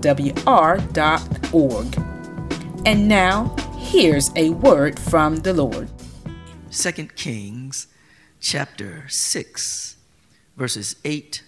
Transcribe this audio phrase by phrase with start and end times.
[0.00, 2.86] www.thegrovewr.org.
[2.86, 5.88] And now, here's a word from the Lord.
[6.72, 7.88] 2 Kings
[8.40, 9.96] chapter 6,
[10.56, 11.42] verses 8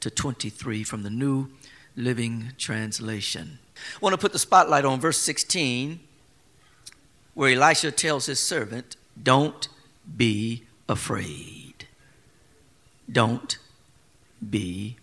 [0.00, 1.48] to 23 from the New
[1.96, 3.58] Living Translation.
[3.76, 6.00] I want to put the spotlight on verse 16,
[7.34, 9.68] where Elisha tells his servant, Don't
[10.16, 11.86] be afraid.
[13.10, 13.58] Don't
[14.48, 14.96] be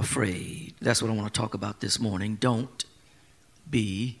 [0.00, 0.72] afraid.
[0.80, 2.36] That's what I want to talk about this morning.
[2.40, 2.86] Don't
[3.70, 4.18] be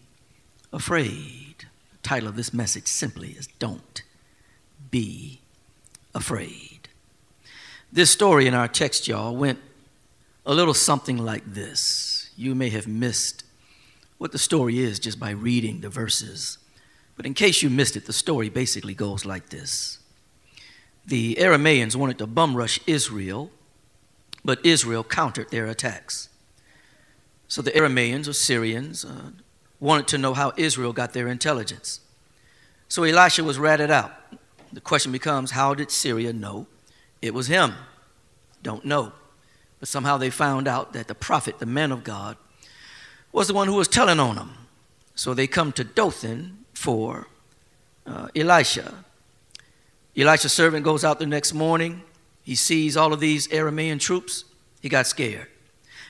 [0.74, 1.64] afraid.
[1.92, 4.02] The title of this message simply is Don't
[4.90, 5.40] Be
[6.14, 6.90] Afraid.
[7.90, 9.58] This story in our text, y'all, went
[10.44, 12.30] a little something like this.
[12.36, 13.44] You may have missed
[14.18, 16.58] what the story is just by reading the verses.
[17.16, 19.98] But in case you missed it, the story basically goes like this
[21.06, 23.50] The Arameans wanted to bum rush Israel
[24.44, 26.28] but Israel countered their attacks.
[27.48, 29.30] So the Arameans or Syrians uh,
[29.80, 32.00] wanted to know how Israel got their intelligence.
[32.88, 34.12] So Elisha was ratted out.
[34.72, 36.66] The question becomes how did Syria know
[37.20, 37.74] it was him?
[38.62, 39.12] Don't know.
[39.78, 42.36] But somehow they found out that the prophet, the man of God,
[43.32, 44.52] was the one who was telling on them.
[45.14, 47.28] So they come to Dothan for
[48.06, 49.04] uh, Elisha.
[50.16, 52.02] Elisha's servant goes out the next morning.
[52.42, 54.44] He sees all of these Aramean troops.
[54.80, 55.48] He got scared.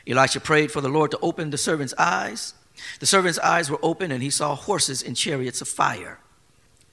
[0.07, 2.55] Elisha prayed for the Lord to open the servant's eyes.
[2.99, 6.19] The servant's eyes were open, and he saw horses and chariots of fire.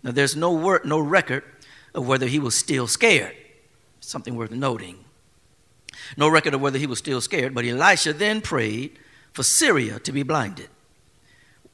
[0.03, 1.43] Now, there's no, word, no record
[1.93, 3.35] of whether he was still scared.
[3.99, 5.03] Something worth noting.
[6.15, 8.99] No record of whether he was still scared, but Elisha then prayed
[9.33, 10.69] for Syria to be blinded.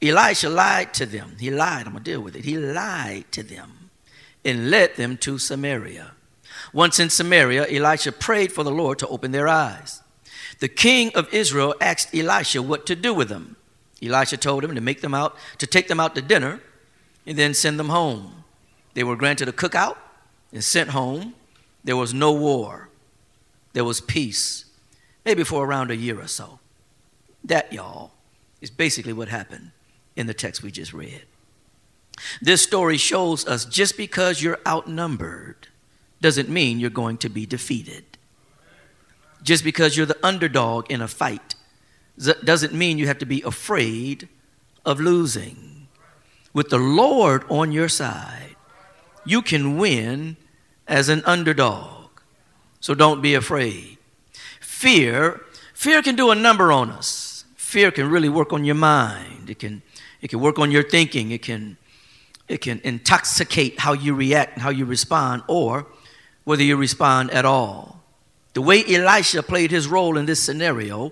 [0.02, 1.36] Elisha lied to them.
[1.40, 1.86] He lied.
[1.86, 2.46] I'm going to deal with it.
[2.46, 3.90] He lied to them
[4.44, 6.13] and led them to Samaria.
[6.74, 10.02] Once in Samaria, Elisha prayed for the Lord to open their eyes.
[10.60, 13.56] The king of Israel asked Elisha what to do with them.
[14.02, 16.62] Elisha told him to make them out, to take them out to dinner,
[17.26, 18.44] and then send them home.
[18.96, 19.98] They were granted a cookout
[20.52, 21.36] and sent home.
[21.84, 22.90] There was no war.
[23.74, 24.66] There was peace,
[25.26, 26.60] maybe for around a year or so.
[27.44, 28.12] That, y'all,
[28.62, 29.72] is basically what happened
[30.16, 31.24] in the text we just read.
[32.42, 35.63] This story shows us just because you're outnumbered
[36.24, 38.06] doesn't mean you're going to be defeated.
[39.44, 41.56] Just because you're the underdog in a fight
[42.18, 44.30] doesn't mean you have to be afraid
[44.86, 45.88] of losing.
[46.54, 48.56] With the Lord on your side,
[49.26, 50.38] you can win
[50.88, 52.10] as an underdog.
[52.80, 53.98] So don't be afraid.
[54.62, 55.42] Fear,
[55.74, 57.44] fear can do a number on us.
[57.56, 59.50] Fear can really work on your mind.
[59.50, 59.82] It can,
[60.22, 61.32] it can work on your thinking.
[61.32, 61.78] It can,
[62.48, 65.88] it can intoxicate how you react and how you respond, or
[66.44, 68.04] whether you respond at all.
[68.54, 71.12] The way Elisha played his role in this scenario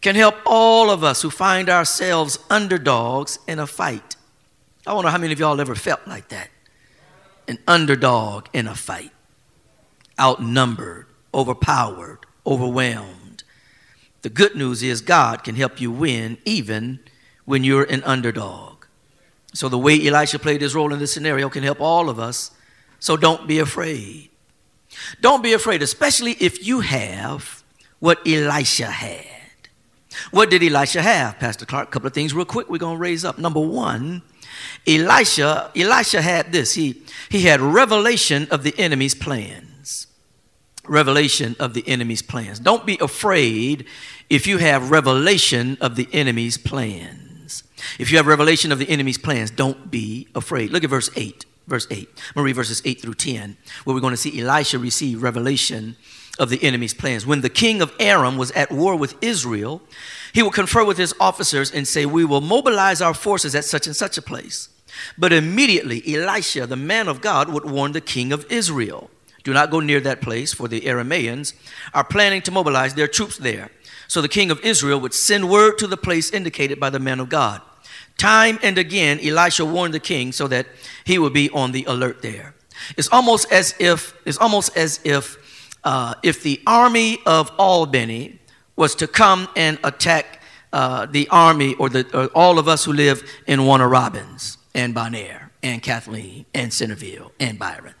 [0.00, 4.16] can help all of us who find ourselves underdogs in a fight.
[4.86, 6.48] I wonder how many of y'all ever felt like that.
[7.48, 9.12] An underdog in a fight,
[10.20, 13.44] outnumbered, overpowered, overwhelmed.
[14.22, 17.00] The good news is God can help you win even
[17.44, 18.84] when you're an underdog.
[19.54, 22.50] So, the way Elisha played his role in this scenario can help all of us.
[22.98, 24.30] So, don't be afraid.
[25.20, 27.62] Don't be afraid, especially if you have
[27.98, 29.26] what Elisha had.
[30.30, 31.88] What did Elisha have, Pastor Clark?
[31.88, 33.38] A couple of things real quick we're going to raise up.
[33.38, 34.22] Number one,
[34.86, 36.74] Elisha, Elisha had this.
[36.74, 40.06] He, he had revelation of the enemy's plans.
[40.86, 42.58] Revelation of the enemy's plans.
[42.58, 43.86] Don't be afraid
[44.30, 47.64] if you have revelation of the enemy's plans.
[47.98, 50.70] If you have revelation of the enemy's plans, don't be afraid.
[50.70, 51.98] Look at verse 8 verse 8.
[51.98, 55.22] I'm going to read verses 8 through 10, where we're going to see Elisha receive
[55.22, 55.96] revelation
[56.38, 57.26] of the enemy's plans.
[57.26, 59.82] When the king of Aram was at war with Israel,
[60.32, 63.86] he would confer with his officers and say, We will mobilize our forces at such
[63.86, 64.68] and such a place.
[65.18, 69.10] But immediately, Elisha, the man of God, would warn the king of Israel
[69.44, 71.54] Do not go near that place, for the Arameans
[71.94, 73.70] are planning to mobilize their troops there.
[74.08, 77.18] So the king of Israel would send word to the place indicated by the man
[77.18, 77.60] of God.
[78.18, 80.66] Time and again, Elisha warned the king so that
[81.04, 82.54] he would be on the alert there.
[82.96, 85.38] It's almost as if it's almost as if
[85.84, 88.40] uh, if the army of Albany
[88.74, 90.40] was to come and attack
[90.72, 94.94] uh, the army or, the, or all of us who live in Warner Robins and
[94.94, 97.94] Bonaire and Kathleen and Centerville and Byron.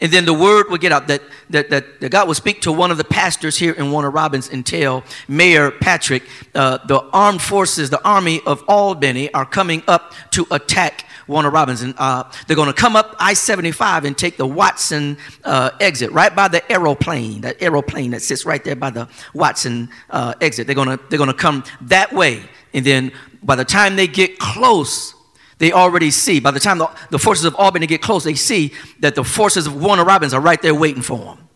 [0.00, 2.72] And then the word would get out that, that, that, that, God would speak to
[2.72, 6.22] one of the pastors here in Warner Robins and tell Mayor Patrick,
[6.54, 11.80] uh, the armed forces, the army of Albany are coming up to attack Warner Robins.
[11.80, 16.12] And uh, they're going to come up I 75 and take the Watson uh, exit
[16.12, 20.66] right by the aeroplane, that aeroplane that sits right there by the Watson uh, exit.
[20.66, 22.42] They're going to they're going to come that way.
[22.74, 23.12] And then
[23.42, 25.14] by the time they get close,
[25.58, 26.40] they already see.
[26.40, 29.66] By the time the, the forces of Albany get close, they see that the forces
[29.66, 31.46] of Warner Robins are right there waiting for them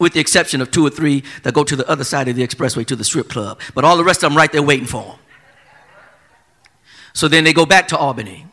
[0.00, 2.44] with the exception of two or three that go to the other side of the
[2.44, 3.60] expressway to the strip club.
[3.74, 5.18] But all the rest of them right there waiting for them.
[7.12, 8.46] So then they go back to Albany.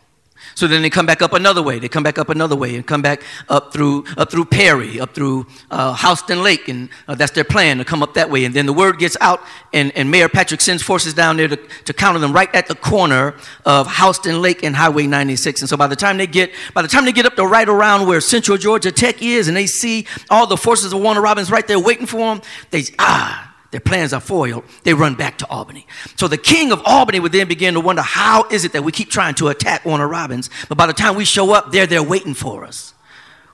[0.57, 1.77] So then they come back up another way.
[1.77, 5.13] They come back up another way and come back up through up through Perry, up
[5.13, 8.44] through uh, Houston Lake, and uh, that's their plan to come up that way.
[8.44, 9.39] And then the word gets out,
[9.71, 12.74] and, and Mayor Patrick sends forces down there to, to counter them right at the
[12.74, 13.36] corner
[13.68, 15.62] of Houston Lake and Highway 96.
[15.62, 17.69] And so by the time they get by the time they get up to right
[17.69, 21.51] around where Central Georgia Tech is, and they see all the forces of Warner Robins
[21.51, 24.64] right there waiting for them, they ah their plans are foiled.
[24.84, 25.88] They run back to Albany.
[26.16, 28.92] So the king of Albany would then begin to wonder how is it that we
[28.92, 32.04] keep trying to attack Warner Robins, but by the time we show up, they're there
[32.04, 32.94] waiting for us.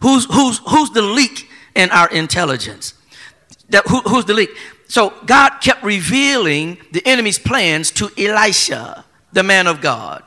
[0.02, 2.94] Who's, who's, who's the leak in our intelligence?
[3.70, 4.50] That, who, who's the leak?
[4.88, 10.24] So God kept revealing the enemy's plans to Elisha, the man of God.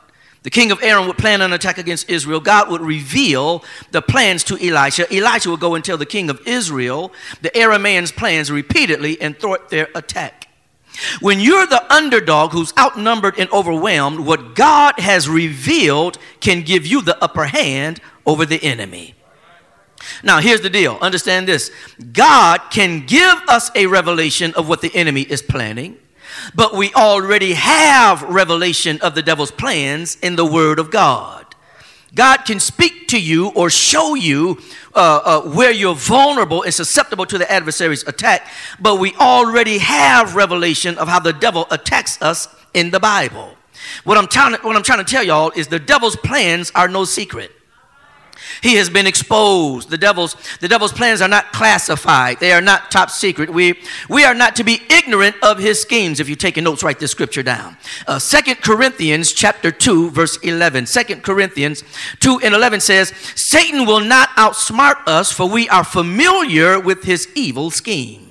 [0.47, 2.39] The king of Aram would plan an attack against Israel.
[2.39, 5.05] God would reveal the plans to Elisha.
[5.13, 7.11] Elisha would go and tell the king of Israel
[7.41, 10.47] the Arameans' plans repeatedly and thwart their attack.
[11.19, 17.01] When you're the underdog who's outnumbered and overwhelmed, what God has revealed can give you
[17.01, 19.15] the upper hand over the enemy.
[20.23, 21.71] Now, here's the deal understand this
[22.13, 25.97] God can give us a revelation of what the enemy is planning
[26.55, 31.55] but we already have revelation of the devil's plans in the Word of God.
[32.15, 34.59] God can speak to you or show you
[34.95, 38.47] uh, uh, where you're vulnerable and susceptible to the adversary's attack,
[38.79, 43.55] but we already have revelation of how the devil attacks us in the Bible.
[44.03, 47.05] What I'm, trying what I'm trying to tell y'all is the devil's plans are no
[47.05, 47.51] secret.
[48.61, 49.89] He has been exposed.
[49.89, 52.39] The devil's, the devil's plans are not classified.
[52.39, 53.49] They are not top secret.
[53.49, 56.19] We, we are not to be ignorant of his schemes.
[56.19, 57.77] If you're taking notes, write this scripture down.
[58.07, 58.19] Uh,
[58.61, 60.85] Corinthians chapter 2, verse 11.
[60.85, 61.83] 2 Corinthians
[62.19, 67.27] 2 and 11 says, Satan will not outsmart us, for we are familiar with his
[67.35, 68.26] evil scheme.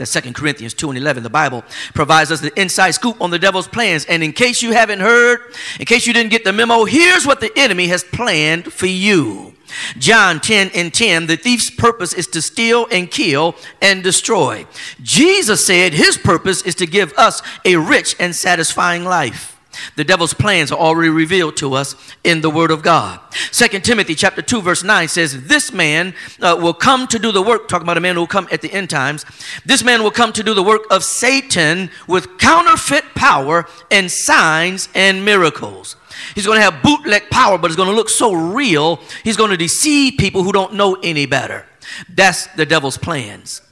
[0.00, 1.22] That's 2 Corinthians 2 and 11.
[1.22, 1.62] The Bible
[1.92, 4.06] provides us the inside scoop on the devil's plans.
[4.06, 5.40] And in case you haven't heard,
[5.78, 9.52] in case you didn't get the memo, here's what the enemy has planned for you.
[9.98, 14.64] John 10 and 10, the thief's purpose is to steal and kill and destroy.
[15.02, 19.59] Jesus said his purpose is to give us a rich and satisfying life.
[19.96, 21.94] The devil's plans are already revealed to us
[22.24, 23.20] in the Word of God.
[23.50, 27.42] Second Timothy chapter 2, verse 9 says, This man uh, will come to do the
[27.42, 29.24] work, talking about a man who will come at the end times.
[29.64, 34.88] This man will come to do the work of Satan with counterfeit power and signs
[34.94, 35.96] and miracles.
[36.34, 39.50] He's going to have bootleg power, but it's going to look so real, he's going
[39.50, 41.66] to deceive people who don't know any better.
[42.08, 43.62] That's the devil's plans.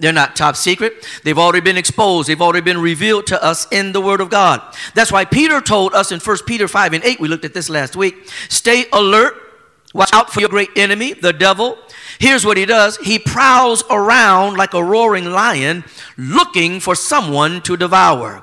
[0.00, 1.06] They're not top secret.
[1.24, 2.28] They've already been exposed.
[2.28, 4.62] They've already been revealed to us in the Word of God.
[4.94, 7.68] That's why Peter told us in 1 Peter 5 and 8, we looked at this
[7.68, 9.34] last week stay alert,
[9.94, 11.78] watch out for your great enemy, the devil.
[12.18, 15.84] Here's what he does he prowls around like a roaring lion
[16.16, 18.42] looking for someone to devour.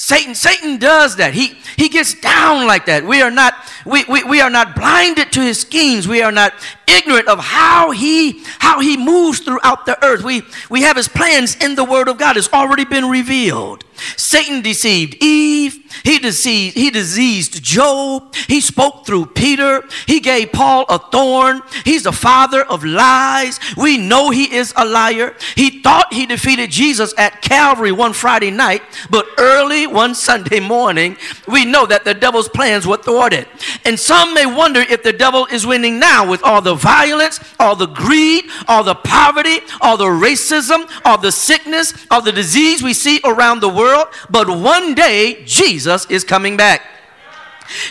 [0.00, 1.34] Satan, Satan does that.
[1.34, 3.04] He, he gets down like that.
[3.04, 3.52] We are not,
[3.84, 6.06] we, we, we are not blinded to his schemes.
[6.06, 6.52] We are not
[6.86, 10.22] ignorant of how he, how he moves throughout the earth.
[10.22, 12.36] We, we have his plans in the word of God.
[12.36, 13.84] It's already been revealed.
[14.16, 15.78] Satan deceived Eve.
[16.04, 18.34] He deceived, he diseased Job.
[18.34, 19.82] He spoke through Peter.
[20.06, 21.62] He gave Paul a thorn.
[21.84, 23.60] He's the father of lies.
[23.76, 25.34] We know he is a liar.
[25.54, 31.16] He thought he defeated Jesus at Calvary one Friday night, but early one Sunday morning,
[31.46, 33.46] we know that the devil's plans were thwarted.
[33.84, 37.76] And some may wonder if the devil is winning now with all the violence, all
[37.76, 42.94] the greed, all the poverty, all the racism, all the sickness, all the disease we
[42.94, 44.08] see around the world.
[44.28, 46.82] But one day, Jesus is coming back.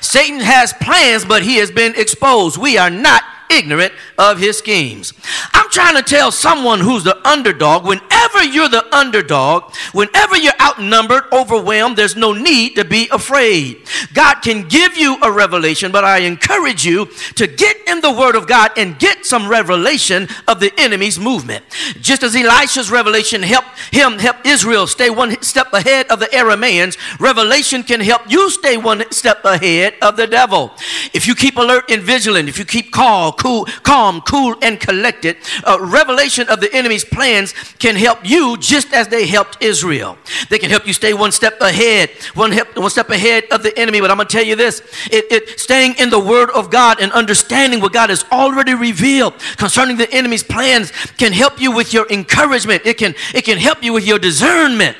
[0.01, 2.57] Satan has plans, but he has been exposed.
[2.57, 5.13] We are not ignorant of his schemes.
[5.53, 11.23] I'm trying to tell someone who's the underdog whenever you're the underdog, whenever you're outnumbered,
[11.31, 13.81] overwhelmed, there's no need to be afraid.
[14.13, 18.35] God can give you a revelation, but I encourage you to get in the Word
[18.35, 21.65] of God and get some revelation of the enemy's movement.
[22.01, 26.97] Just as Elisha's revelation helped him help Israel stay one step ahead of the Aramaeans,
[27.19, 30.71] revelation can help you stay one step ahead of the devil.
[31.13, 35.37] If you keep alert and vigilant, if you keep calm, cool, calm, cool, and collected,
[35.63, 40.17] uh, revelation of the enemy's plans can help you just as they helped Israel.
[40.49, 44.01] They can help you stay one step ahead, one, one step ahead of the enemy.
[44.01, 46.99] But I'm going to tell you this: it, it staying in the Word of God
[47.01, 51.93] and understanding what God has already revealed concerning the enemy's plans can help you with
[51.93, 52.85] your encouragement.
[52.85, 54.97] It can it can help you with your discernment.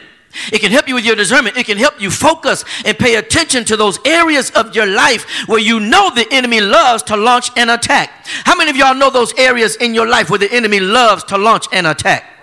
[0.51, 1.57] It can help you with your discernment.
[1.57, 5.59] It can help you focus and pay attention to those areas of your life where
[5.59, 8.09] you know the enemy loves to launch an attack.
[8.45, 11.37] How many of y'all know those areas in your life where the enemy loves to
[11.37, 12.38] launch an attack?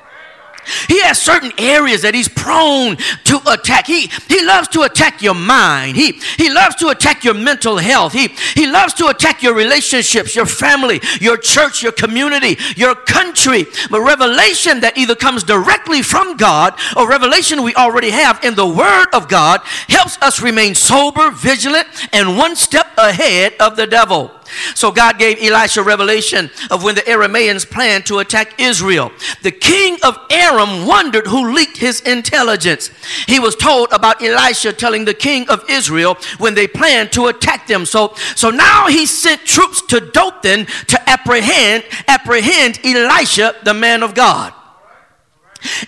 [0.88, 3.86] He has certain areas that he's prone to attack.
[3.86, 5.96] He, he loves to attack your mind.
[5.96, 8.12] He, he loves to attack your mental health.
[8.12, 13.66] He, he loves to attack your relationships, your family, your church, your community, your country.
[13.90, 18.66] But revelation that either comes directly from God or revelation we already have in the
[18.66, 24.32] Word of God helps us remain sober, vigilant, and one step ahead of the devil.
[24.74, 29.12] So God gave Elisha revelation of when the Aramaeans planned to attack Israel.
[29.42, 32.90] The king of Aram wondered who leaked his intelligence.
[33.26, 37.66] He was told about Elisha telling the king of Israel when they planned to attack
[37.66, 37.86] them.
[37.86, 44.14] So, so now he sent troops to Dothan to apprehend, apprehend Elisha, the man of
[44.14, 44.52] God.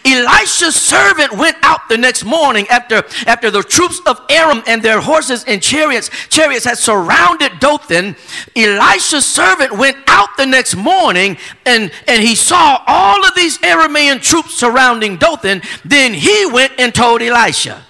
[0.04, 5.00] Elisha's servant went out the next morning after, after the troops of Aram and their
[5.00, 8.16] horses and chariots, chariots had surrounded Dothan.
[8.56, 14.20] Elisha's servant went out the next morning and, and he saw all of these Aramean
[14.20, 15.62] troops surrounding Dothan.
[15.84, 17.84] Then he went and told Elisha.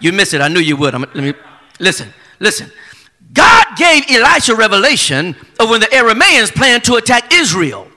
[0.00, 0.40] You missed it.
[0.40, 0.94] I knew you would.
[0.94, 1.34] I'm, let me
[1.78, 2.12] listen.
[2.38, 2.70] Listen.
[3.32, 7.87] God gave Elisha revelation of when the Arameans planned to attack Israel.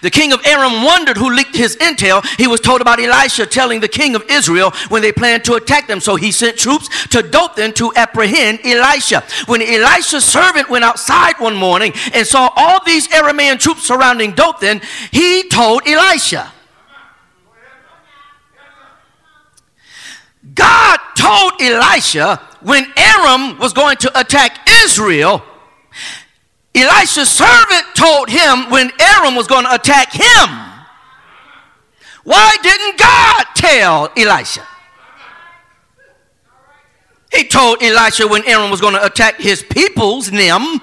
[0.00, 2.24] The king of Aram wondered who leaked his intel.
[2.38, 5.86] He was told about Elisha telling the king of Israel when they planned to attack
[5.86, 6.00] them.
[6.00, 9.22] So he sent troops to Dothan to apprehend Elisha.
[9.46, 14.80] When Elisha's servant went outside one morning and saw all these Aramean troops surrounding Dothan,
[15.10, 16.52] he told Elisha.
[20.54, 25.42] God told Elisha when Aram was going to attack Israel
[26.76, 30.66] Elisha's servant told him when Aram was going to attack him.
[32.22, 34.66] Why didn't God tell Elisha?
[37.32, 40.80] He told Elisha when Aram was going to attack his people's Nim.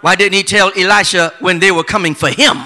[0.00, 2.56] Why didn't he tell Elisha when they were coming for him?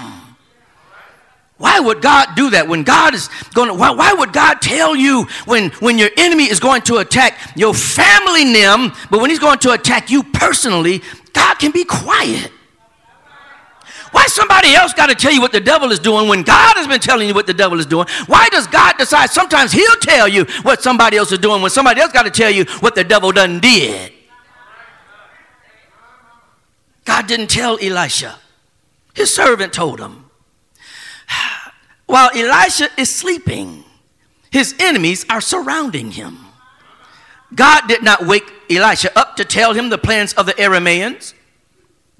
[1.57, 4.95] Why would God do that when God is going to, why, why would God tell
[4.95, 9.37] you when, when your enemy is going to attack your family Nim, but when he's
[9.37, 11.03] going to attack you personally,
[11.41, 12.51] God can be quiet.
[14.11, 16.87] Why somebody else got to tell you what the devil is doing when God has
[16.87, 18.05] been telling you what the devil is doing?
[18.27, 21.99] Why does God decide sometimes he'll tell you what somebody else is doing when somebody
[21.99, 24.13] else got to tell you what the devil done did?
[27.05, 28.37] God didn't tell Elisha.
[29.15, 30.29] His servant told him.
[32.05, 33.83] While Elisha is sleeping,
[34.51, 36.37] his enemies are surrounding him.
[37.55, 41.33] God did not wake Elisha up to tell him the plans of the Aramaeans.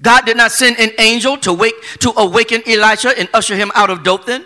[0.00, 3.88] God did not send an angel to wake to awaken Elisha and usher him out
[3.88, 4.44] of Dothan.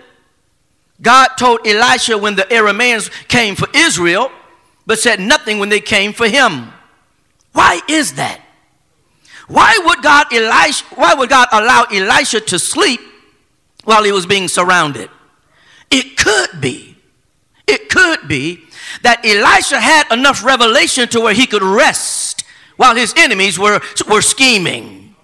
[1.00, 4.30] God told Elisha when the Aramaeans came for Israel,
[4.86, 6.72] but said nothing when they came for him.
[7.52, 8.40] Why is that?
[9.48, 13.00] Why would God Elisha, why would God allow Elisha to sleep
[13.84, 15.10] while he was being surrounded?
[15.90, 16.96] It could be,
[17.66, 18.64] it could be
[19.02, 22.44] that Elisha had enough revelation to where he could rest
[22.76, 25.14] while his enemies were, were scheming.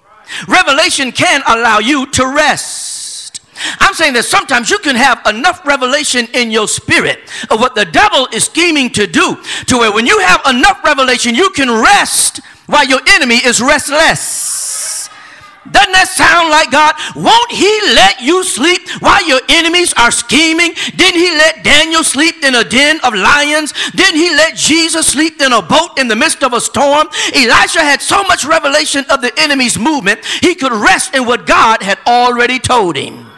[0.49, 3.41] Revelation can allow you to rest.
[3.79, 7.85] I'm saying that sometimes you can have enough revelation in your spirit of what the
[7.85, 9.37] devil is scheming to do,
[9.67, 14.62] to where when you have enough revelation, you can rest while your enemy is restless.
[15.71, 16.95] Doesn't that sound like God?
[17.15, 20.75] Won't He let you sleep while your enemies are scheming?
[20.97, 23.73] Didn't He let Daniel sleep in a den of lions?
[23.95, 27.09] Didn't He let Jesus sleep in a boat in the midst of a storm?
[27.35, 31.83] Elisha had so much revelation of the enemy's movement, he could rest in what God
[31.83, 33.32] had already told him.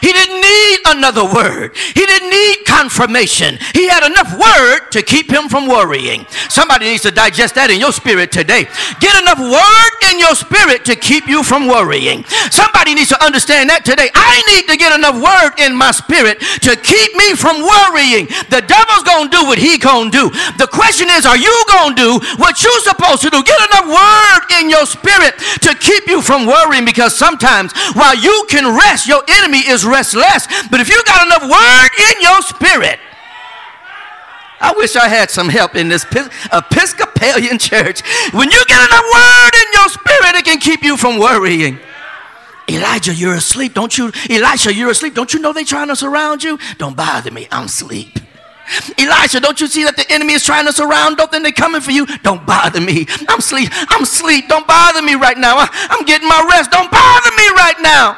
[0.00, 1.76] He didn't need another word.
[1.76, 3.58] He didn't need confirmation.
[3.72, 6.26] He had enough word to keep him from worrying.
[6.48, 8.68] Somebody needs to digest that in your spirit today.
[9.00, 12.24] Get enough word in your spirit to keep you from worrying.
[12.50, 14.10] Somebody needs to understand that today.
[14.14, 18.28] I need to get enough word in my spirit to keep me from worrying.
[18.50, 20.26] The devil's going to do what he going to do.
[20.58, 23.42] The question is, are you going to do what you're supposed to do?
[23.42, 28.46] Get enough word in your spirit to keep you from worrying because sometimes while you
[28.48, 30.46] can rest, your enemy is restless.
[30.70, 32.98] But if you got enough word in your spirit,
[34.60, 36.06] I wish I had some help in this
[36.52, 38.00] Episcopalian church.
[38.32, 41.80] When you get enough word in your spirit, it can keep you from worrying.
[42.68, 44.12] Elijah, you're asleep, don't you?
[44.30, 45.14] Elisha, you're asleep.
[45.14, 46.58] Don't you know they're trying to surround you?
[46.78, 47.48] Don't bother me.
[47.50, 48.18] I'm asleep.
[48.96, 51.16] Elisha, don't you see that the enemy is trying to surround?
[51.16, 52.06] Don't think they're coming for you?
[52.22, 53.06] Don't bother me.
[53.28, 53.68] I'm asleep.
[53.72, 54.48] I'm asleep.
[54.48, 55.66] Don't bother me right now.
[55.90, 56.70] I'm getting my rest.
[56.70, 58.16] Don't bother me right now.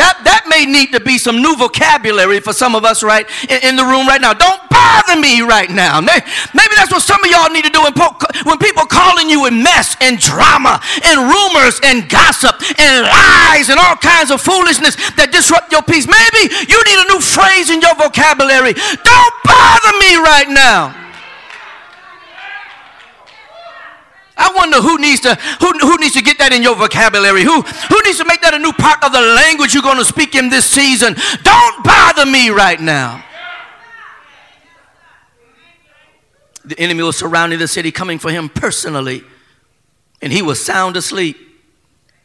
[0.00, 3.60] That, that may need to be some new vocabulary for some of us right in,
[3.60, 4.32] in the room right now.
[4.32, 6.00] Don't bother me right now.
[6.00, 6.24] Maybe,
[6.72, 7.92] that's what some of y'all need to do when,
[8.48, 13.76] when people calling you with mess and drama and rumors and gossip and lies and
[13.76, 16.08] all kinds of foolishness that disrupt your peace.
[16.08, 18.72] Maybe you need a new phrase in your vocabulary.
[19.04, 20.96] Don't bother me right now.
[24.40, 27.44] I wonder who needs to who, who needs to get that in your vocabulary.
[27.44, 30.04] Who who needs to make that a new part of the language you're going to
[30.04, 31.14] speak in this season.
[31.42, 33.22] Don't bother me right now.
[36.64, 39.24] The enemy was surrounding the city, coming for him personally,
[40.22, 41.36] and he was sound asleep.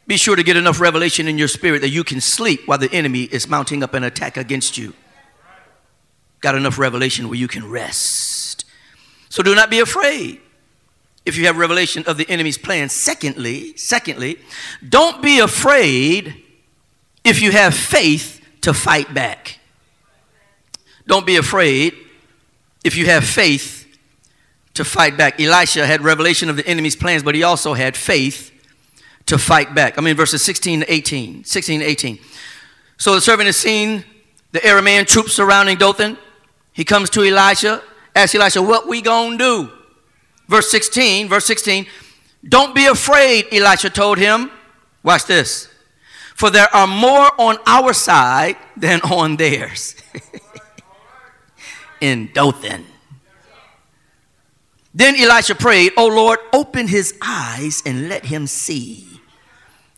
[0.06, 2.90] Be sure to get enough revelation in your spirit that you can sleep while the
[2.92, 4.94] enemy is mounting up an attack against you.
[6.40, 8.64] Got enough revelation where you can rest.
[9.28, 10.40] So do not be afraid
[11.26, 12.88] if you have revelation of the enemy's plan.
[12.88, 14.38] Secondly, secondly,
[14.88, 16.42] don't be afraid
[17.24, 19.58] if you have faith to fight back.
[21.06, 21.94] Don't be afraid
[22.84, 23.86] if you have faith
[24.74, 25.40] to fight back.
[25.40, 28.52] Elisha had revelation of the enemy's plans, but he also had faith
[29.26, 29.98] to fight back.
[29.98, 31.44] I mean, verses 16 to 18.
[31.44, 32.18] 16 to 18.
[32.98, 34.04] So the servant has seen
[34.52, 36.16] the Aramean troops surrounding Dothan.
[36.72, 37.82] He comes to Elisha,
[38.14, 39.72] asks Elisha, What we gonna do?
[40.48, 41.86] Verse 16, verse 16,
[42.48, 44.50] don't be afraid, Elisha told him.
[45.02, 45.68] Watch this.
[46.34, 49.96] For there are more on our side than on theirs.
[52.00, 52.84] In Dothan.
[54.94, 59.06] Then Elisha prayed, O Lord, open his eyes and let him see.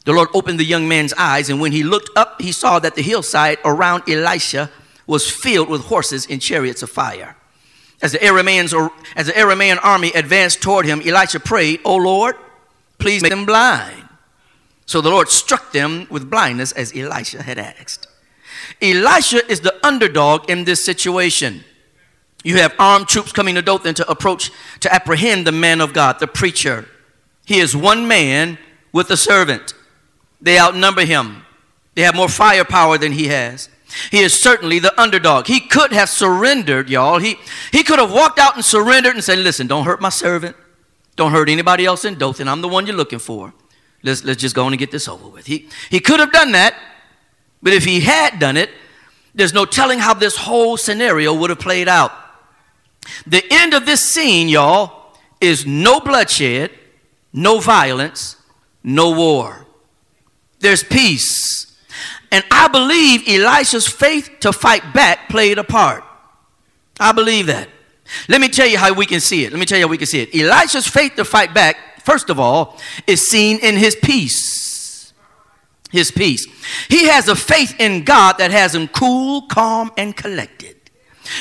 [0.05, 2.95] The Lord opened the young man's eyes, and when he looked up, he saw that
[2.95, 4.71] the hillside around Elisha
[5.07, 7.37] was filled with horses and chariots of fire.
[8.01, 12.37] As the Arameans or as the Aramean army advanced toward him, Elisha prayed, "O Lord,
[12.99, 14.09] please make them blind."
[14.87, 18.07] So the Lord struck them with blindness as Elisha had asked.
[18.81, 21.65] Elisha is the underdog in this situation.
[22.45, 26.21] You have armed troops coming to Dothan to approach to apprehend the man of God,
[26.21, 26.89] the preacher.
[27.45, 28.59] He is one man
[28.93, 29.75] with a servant.
[30.41, 31.45] They outnumber him.
[31.95, 33.69] They have more firepower than he has.
[34.11, 35.47] He is certainly the underdog.
[35.47, 37.19] He could have surrendered, y'all.
[37.19, 37.39] He,
[37.73, 40.57] he could have walked out and surrendered and said, Listen, don't hurt my servant.
[41.17, 42.49] Don't hurt anybody else in Dothan.
[42.49, 43.53] I'm the one you're looking for.
[44.03, 45.47] Let's, let's just go on and get this over with.
[45.47, 46.75] He, he could have done that,
[47.63, 48.71] but if he had done it,
[49.35, 52.13] there's no telling how this whole scenario would have played out.
[53.27, 56.71] The end of this scene, y'all, is no bloodshed,
[57.33, 58.37] no violence,
[58.85, 59.67] no war.
[60.61, 61.68] There's peace
[62.31, 66.05] and I believe Elisha's faith to fight back played a part.
[67.01, 67.69] I believe that.
[68.29, 69.53] Let me tell you how we can see it.
[69.53, 70.35] Let me tell you how we can see it.
[70.35, 75.13] Elisha's faith to fight back, first of all, is seen in his peace.
[75.91, 76.47] His peace.
[76.89, 80.77] He has a faith in God that has him cool, calm, and collected.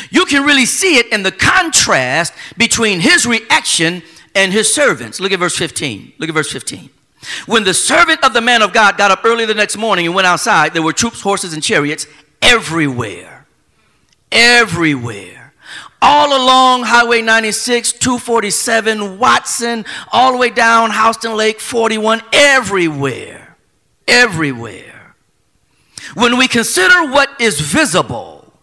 [0.09, 4.03] You can really see it in the contrast between his reaction
[4.35, 5.19] and his servants.
[5.19, 6.13] Look at verse 15.
[6.17, 6.89] Look at verse 15.
[7.45, 10.15] When the servant of the man of God got up early the next morning and
[10.15, 12.07] went outside, there were troops, horses, and chariots
[12.41, 13.45] everywhere.
[14.31, 15.53] Everywhere.
[16.01, 23.57] All along Highway 96, 247, Watson, all the way down Houston Lake 41, everywhere.
[24.07, 25.15] Everywhere.
[26.13, 28.53] When we consider what is visible,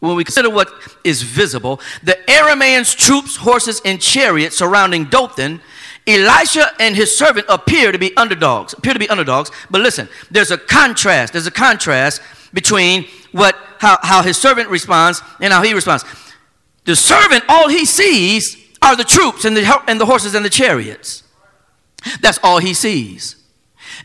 [0.00, 0.68] when we consider what
[1.04, 5.60] is visible, the Arameans' troops, horses, and chariots surrounding Dothan
[6.06, 10.50] Elisha and his servant appear to be underdogs, appear to be underdogs, but listen, there's
[10.50, 11.32] a contrast.
[11.32, 12.20] There's a contrast
[12.52, 16.04] between what how, how his servant responds and how he responds.
[16.84, 20.50] The servant, all he sees are the troops and the, and the horses and the
[20.50, 21.22] chariots.
[22.20, 23.36] That's all he sees.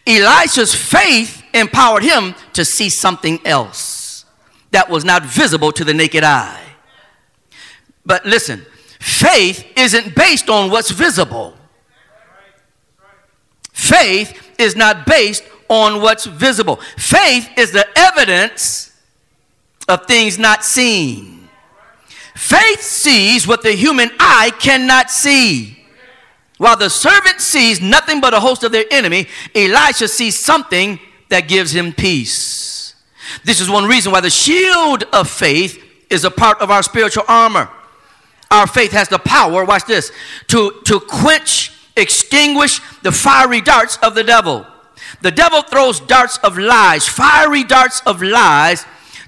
[0.05, 4.25] Elisha's faith empowered him to see something else
[4.71, 6.63] that was not visible to the naked eye.
[8.05, 8.65] But listen,
[8.99, 11.56] faith isn't based on what's visible.
[13.77, 16.77] Faith is not based on what's visible.
[16.97, 18.91] Faith is the evidence
[19.87, 21.47] of things not seen.
[22.33, 25.77] Faith sees what the human eye cannot see.
[26.57, 31.47] While the servant sees nothing but a host of their enemy, Elisha sees something that
[31.47, 32.95] gives him peace.
[33.43, 37.25] This is one reason why the shield of faith is a part of our spiritual
[37.27, 37.69] armor.
[38.49, 40.11] Our faith has the power, watch this,
[40.47, 44.65] to, to quench, extinguish the fiery darts of the devil.
[45.21, 48.85] The devil throws darts of lies, fiery darts of lies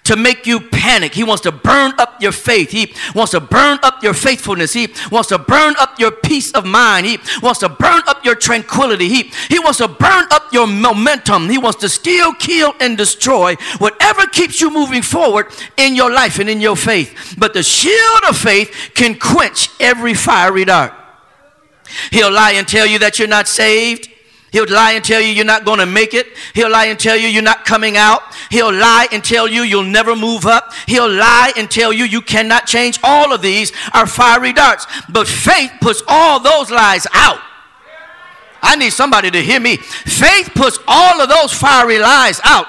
[0.10, 1.13] to make you panic.
[1.13, 2.71] He wants to burn up your faith.
[2.71, 4.73] He wants to burn up your faithfulness.
[4.73, 7.05] He wants to burn up your peace of mind.
[7.05, 9.08] He wants to burn up your tranquility.
[9.08, 11.47] He, he wants to burn up your momentum.
[11.47, 15.45] He wants to steal, kill, and destroy whatever keeps you moving forward
[15.77, 17.36] in your life and in your faith.
[17.38, 20.99] But the shield of faith can quench every fiery dart.
[22.12, 24.10] He'll lie and tell you that you're not saved.
[24.52, 26.28] He'll lie and tell you you're not going to make it.
[26.56, 28.21] He'll lie and tell you you're not coming out.
[28.49, 30.73] He'll lie and tell you you'll never move up.
[30.88, 32.99] He'll lie and tell you you cannot change.
[33.04, 34.88] All of these are fiery darts.
[35.08, 37.39] But faith puts all those lies out.
[38.62, 39.78] I need somebody to hear me.
[39.78, 42.65] Faith puts all of those fiery lies out.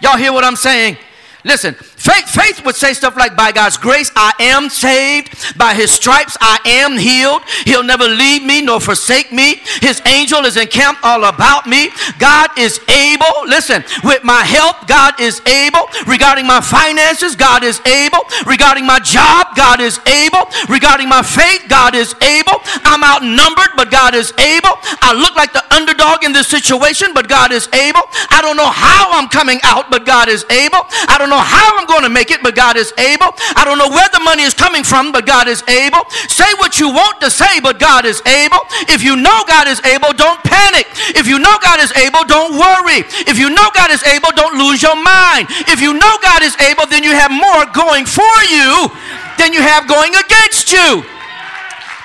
[0.00, 0.96] Y'all hear what I'm saying?
[1.44, 5.56] Listen, faith, faith would say stuff like, by God's grace, I am saved.
[5.56, 7.42] By his stripes, I am healed.
[7.64, 9.62] He'll never leave me nor forsake me.
[9.80, 11.90] His angel is encamped all about me.
[12.18, 13.46] God is able.
[13.46, 15.86] Listen, with my help, God is able.
[16.06, 18.20] Regarding my finances, God is able.
[18.46, 20.50] Regarding my job, God is able.
[20.68, 22.58] Regarding my faith, God is able.
[22.84, 24.74] I'm outnumbered, but God is able.
[25.02, 28.02] I look like the underdog in this situation, but God is able.
[28.30, 30.82] I don't know how I'm coming out, but God is able.
[31.08, 33.36] I don't know how I'm going to make it, but God is able.
[33.52, 36.08] I don't know where the money is coming from, but God is able.
[36.32, 38.64] Say what you want to say, but God is able.
[38.88, 40.88] If you know God is able, don't panic.
[41.12, 43.04] If you know God is able, don't worry.
[43.28, 45.52] If you know God is able, don't lose your mind.
[45.68, 48.88] If you know God is able, then you have more going for you
[49.36, 51.04] than you have going against you.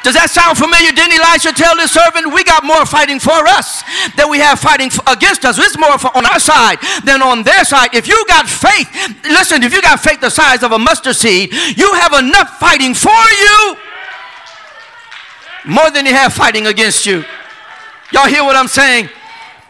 [0.08, 0.96] Does that sound familiar?
[0.96, 3.84] Didn't Elisha tell his servant, We got more fighting for us
[4.16, 5.60] than we have fighting against us?
[5.60, 7.92] It's more on our side than on their side.
[7.92, 8.88] If you got faith,
[9.28, 12.94] listen, if you got faith the size of a mustard seed, you have enough fighting
[12.94, 13.76] for you
[15.68, 17.26] more than you have fighting against you.
[18.14, 19.10] Y'all hear what I'm saying?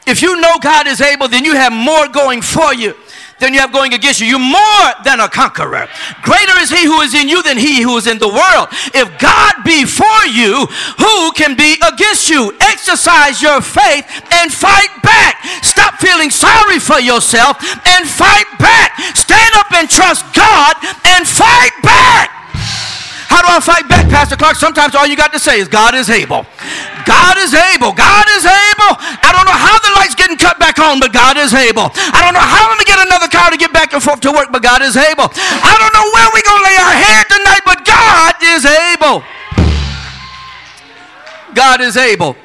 [0.06, 2.94] If you know God is able, then you have more going for you
[3.40, 4.28] than you have going against you.
[4.28, 5.88] You're more than a conqueror.
[6.24, 8.68] Greater is he who is in you than he who is in the world.
[8.94, 10.66] If God be for you,
[10.98, 12.56] who can be against you?
[12.62, 15.44] Exercise your faith and fight back.
[15.62, 18.98] Stop feeling sorry for yourself and fight back.
[19.16, 22.30] Stand up and trust God and fight back.
[23.28, 24.56] How do I fight back, Pastor Clark?
[24.56, 26.46] Sometimes all you got to say is, God is able.
[27.08, 27.96] God is able.
[27.96, 28.92] God is able.
[29.00, 31.88] I don't know how the light's getting cut back on, but God is able.
[31.96, 34.20] I don't know how I'm going to get another car to get back and forth
[34.28, 35.32] to work, but God is able.
[35.32, 39.24] I don't know where we're going to lay our head tonight, but God is able.
[41.56, 42.36] God is able.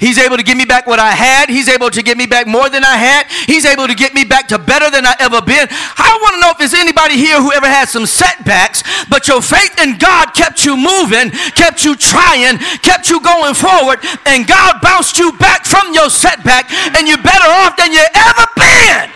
[0.00, 1.50] He's able to give me back what I had.
[1.50, 3.28] He's able to give me back more than I had.
[3.46, 5.68] He's able to get me back to better than I ever been.
[5.70, 9.42] I want to know if there's anybody here who ever had some setbacks, but your
[9.42, 14.80] faith in God kept you moving, kept you trying, kept you going forward, and God
[14.80, 19.10] bounced you back from your setback, and you're better off than you ever been.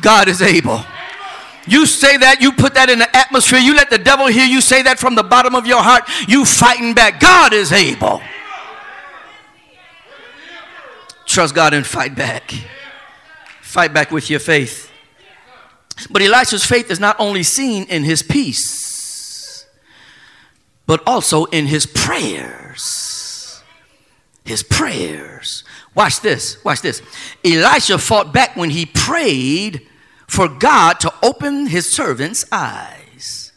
[0.00, 0.80] God is able.
[1.70, 4.60] You say that, you put that in the atmosphere, you let the devil hear you
[4.60, 7.20] say that from the bottom of your heart, you fighting back.
[7.20, 8.20] God is able.
[11.26, 12.52] Trust God and fight back.
[13.62, 14.90] Fight back with your faith.
[16.10, 19.64] But Elisha's faith is not only seen in his peace,
[20.86, 23.62] but also in his prayers.
[24.44, 25.62] His prayers.
[25.94, 26.64] Watch this.
[26.64, 27.00] Watch this.
[27.44, 29.86] Elisha fought back when he prayed
[30.30, 33.50] for God to open his servant's eyes.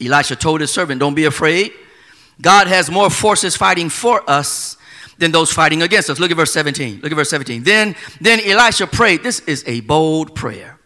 [0.00, 1.70] Elisha told his servant, Don't be afraid.
[2.40, 4.76] God has more forces fighting for us
[5.18, 6.18] than those fighting against us.
[6.18, 7.00] Look at verse 17.
[7.00, 7.62] Look at verse 17.
[7.62, 9.22] Then, then Elisha prayed.
[9.22, 10.80] This is a bold prayer.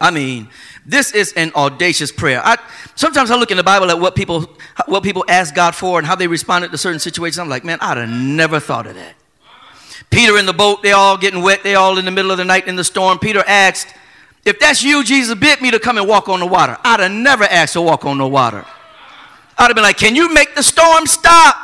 [0.00, 0.48] I mean,
[0.84, 2.42] this is an audacious prayer.
[2.44, 2.58] I,
[2.96, 4.52] sometimes I look in the Bible at what people,
[4.86, 7.38] what people ask God for and how they responded to certain situations.
[7.38, 9.14] I'm like, man, I'd have never thought of that.
[10.10, 11.62] Peter in the boat, they all getting wet.
[11.62, 13.20] They all in the middle of the night in the storm.
[13.20, 13.94] Peter asked,
[14.44, 16.76] if that's you, Jesus bid me to come and walk on the water.
[16.84, 18.64] I'd have never asked to walk on the water.
[19.56, 21.56] I'd have been like, Can you make the storm stop?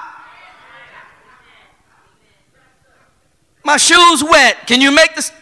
[3.63, 4.67] My shoes wet.
[4.67, 5.33] Can you make this?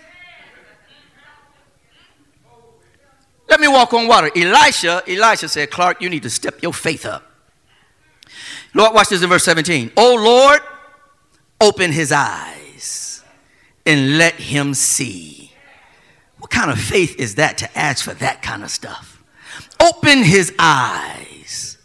[3.49, 4.31] Let me walk on water.
[4.37, 7.25] Elisha, Elisha said, Clark, you need to step your faith up.
[8.75, 9.93] Lord, watch this in verse 17.
[9.97, 10.61] Oh Lord,
[11.61, 13.23] open his eyes
[13.87, 15.38] and let him see.
[16.39, 19.23] What kind of faith is that to ask for that kind of stuff?
[19.81, 21.79] Open his eyes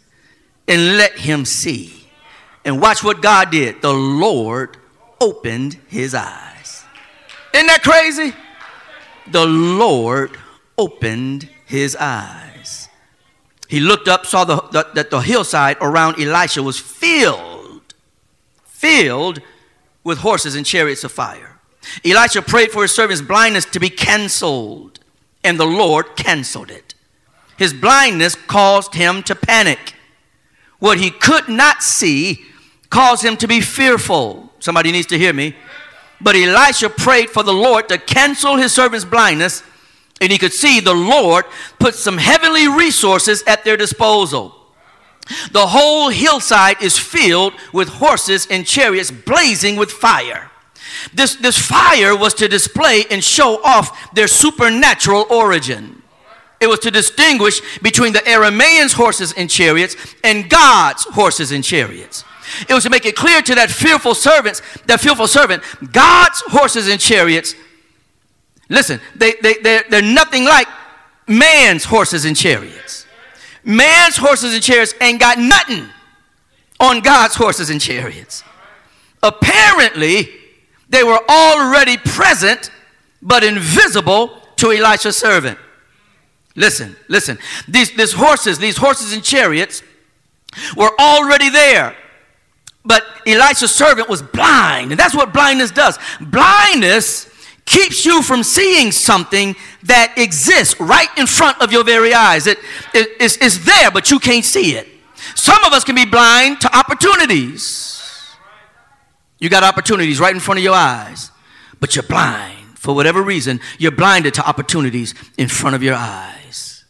[0.68, 2.08] and let him see.
[2.64, 3.82] And watch what God did.
[3.82, 4.78] The Lord
[5.20, 6.84] opened his eyes.
[7.52, 8.32] Isn't that crazy?
[9.30, 10.36] The Lord
[10.78, 12.88] opened his eyes.
[13.68, 17.94] He looked up, saw the, the, that the hillside around Elisha was filled,
[18.64, 19.40] filled
[20.02, 21.53] with horses and chariots of fire.
[22.04, 25.00] Elisha prayed for his servant's blindness to be canceled,
[25.42, 26.94] and the Lord canceled it.
[27.56, 29.94] His blindness caused him to panic.
[30.78, 32.44] What he could not see
[32.90, 34.52] caused him to be fearful.
[34.58, 35.56] Somebody needs to hear me.
[36.20, 39.62] But Elisha prayed for the Lord to cancel his servant's blindness,
[40.20, 41.44] and he could see the Lord
[41.78, 44.54] put some heavenly resources at their disposal.
[45.52, 50.50] The whole hillside is filled with horses and chariots blazing with fire.
[51.12, 56.02] This, this fire was to display and show off their supernatural origin.
[56.60, 62.24] It was to distinguish between the Arameans' horses and chariots and God's horses and chariots.
[62.68, 66.88] It was to make it clear to that fearful servant, that fearful servant, God's horses
[66.88, 67.54] and chariots.
[68.68, 70.68] Listen, they, they, they're, they're nothing like
[71.26, 73.06] man's horses and chariots.
[73.64, 75.88] Man's horses and chariots ain't got nothing
[76.80, 78.44] on God's horses and chariots.
[79.22, 80.28] Apparently,
[80.94, 82.70] they were already present
[83.20, 85.58] but invisible to Elisha's servant.
[86.54, 87.38] Listen, listen.
[87.66, 89.82] These, these horses, these horses and chariots
[90.76, 91.96] were already there.
[92.84, 94.92] But Elisha's servant was blind.
[94.92, 95.98] And that's what blindness does.
[96.20, 97.28] Blindness
[97.64, 102.46] keeps you from seeing something that exists right in front of your very eyes.
[102.46, 102.58] It,
[102.92, 104.86] it, it's, it's there, but you can't see it.
[105.34, 107.93] Some of us can be blind to opportunities.
[109.44, 111.30] You got opportunities right in front of your eyes,
[111.78, 112.78] but you're blind.
[112.78, 116.86] For whatever reason, you're blinded to opportunities in front of your eyes.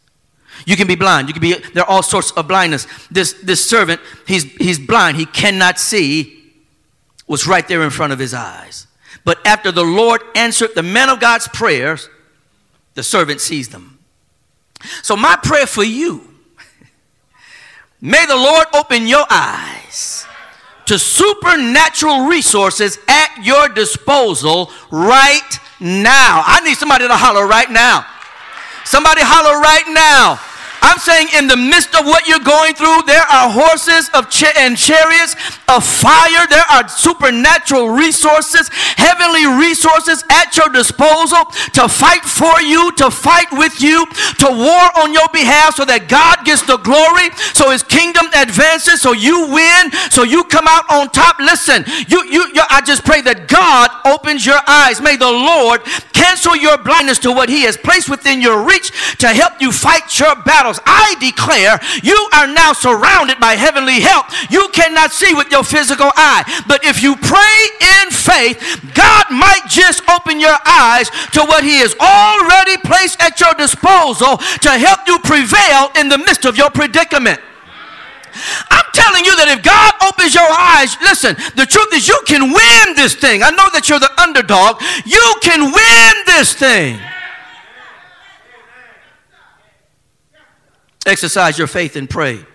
[0.65, 1.27] You can be blind.
[1.27, 2.87] You can be, there are all sorts of blindness.
[3.11, 5.17] This, this servant, he's, he's blind.
[5.17, 6.45] He cannot see
[7.25, 8.87] what's right there in front of his eyes.
[9.25, 12.09] But after the Lord answered the man of God's prayers,
[12.93, 13.99] the servant sees them.
[15.03, 16.25] So, my prayer for you
[17.99, 20.25] may the Lord open your eyes
[20.85, 26.43] to supernatural resources at your disposal right now.
[26.45, 28.05] I need somebody to holler right now.
[28.85, 30.39] Somebody holler right now.
[30.85, 34.53] I'm saying, in the midst of what you're going through, there are horses of cha-
[34.55, 35.35] and chariots
[35.67, 36.45] of fire.
[36.47, 43.47] There are supernatural resources, heavenly resources at your disposal to fight for you, to fight
[43.51, 44.05] with you,
[44.39, 49.01] to war on your behalf so that God gets the glory, so his kingdom advances,
[49.01, 51.39] so you win, so you come out on top.
[51.39, 55.01] Listen, you, you, you I just pray that God opens your eyes.
[55.01, 55.81] May the Lord
[56.13, 60.19] cancel your blindness to what he has placed within your reach to help you fight
[60.19, 60.35] your
[60.75, 60.83] battles.
[60.85, 64.25] I declare you are now surrounded by heavenly help.
[64.49, 67.61] You cannot see with your physical eye, but if you pray
[68.01, 68.59] in faith,
[68.93, 74.37] God might just open your eyes to what He has already placed at your disposal
[74.37, 77.39] to help you prevail in the midst of your predicament.
[78.69, 82.51] I'm telling you that if God opens your eyes, listen, the truth is you can
[82.51, 83.43] win this thing.
[83.43, 84.83] I know that you're the underdog.
[85.07, 86.99] You can win this thing.
[91.05, 92.45] Exercise your faith and pray.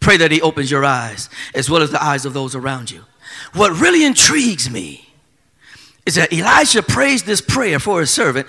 [0.00, 3.04] Pray that He opens your eyes as well as the eyes of those around you.
[3.54, 5.10] What really intrigues me
[6.06, 8.46] is that Elijah prays this prayer for his servant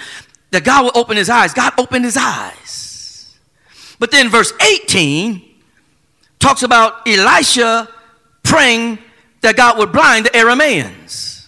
[0.52, 1.54] that God will open his eyes.
[1.54, 3.38] God opened his eyes.
[4.00, 5.42] But then verse 18
[6.40, 7.88] talks about Elisha
[8.44, 8.98] praying
[9.42, 11.48] that God would blind the Arameans.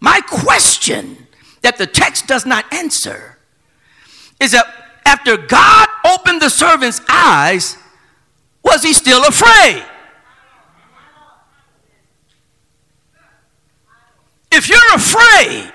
[0.00, 1.26] My question
[1.62, 3.38] that the text does not answer
[4.40, 4.66] is that
[5.08, 7.76] after God opened the servant's eyes,
[8.62, 9.82] was he still afraid?
[14.52, 15.72] If you're afraid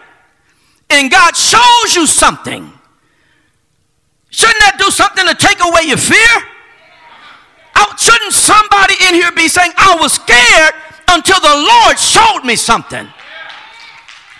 [0.89, 2.71] and God shows you something,
[4.29, 6.49] shouldn't that do something to take away your fear?
[7.97, 10.73] Shouldn't somebody in here be saying, I was scared
[11.07, 13.07] until the Lord showed me something?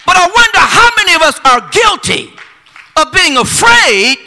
[0.06, 2.34] But I wonder how many of us are guilty
[2.98, 4.18] of being afraid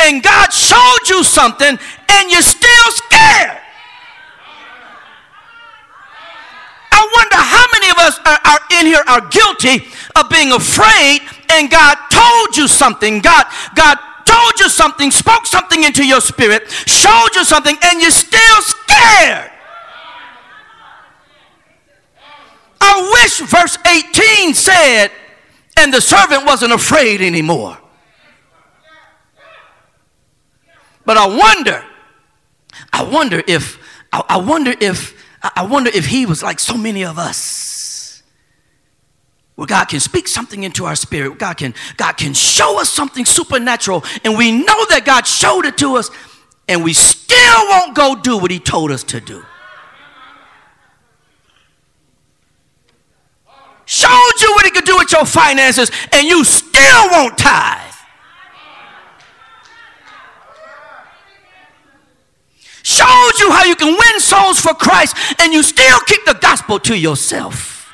[0.00, 3.58] and God showed you something and you're still scared.
[6.90, 11.20] I wonder how many of us are, are in here are guilty of being afraid
[11.50, 13.20] and God told you something.
[13.20, 18.10] God, God told you something, spoke something into your spirit, showed you something, and you're
[18.10, 19.50] still scared.
[22.80, 25.10] I wish verse 18 said,
[25.76, 27.78] and the servant wasn't afraid anymore.
[31.08, 31.82] But I wonder,
[32.92, 33.78] I wonder if,
[34.12, 38.22] I, wonder if, I wonder if he was like so many of us.
[39.54, 41.38] Where God can speak something into our spirit.
[41.38, 45.78] God can, God can show us something supernatural, and we know that God showed it
[45.78, 46.10] to us,
[46.68, 49.42] and we still won't go do what he told us to do.
[53.86, 57.87] Showed you what he could do with your finances, and you still won't tithe.
[62.88, 66.80] Showed you how you can win souls for Christ and you still keep the gospel
[66.80, 67.92] to yourself.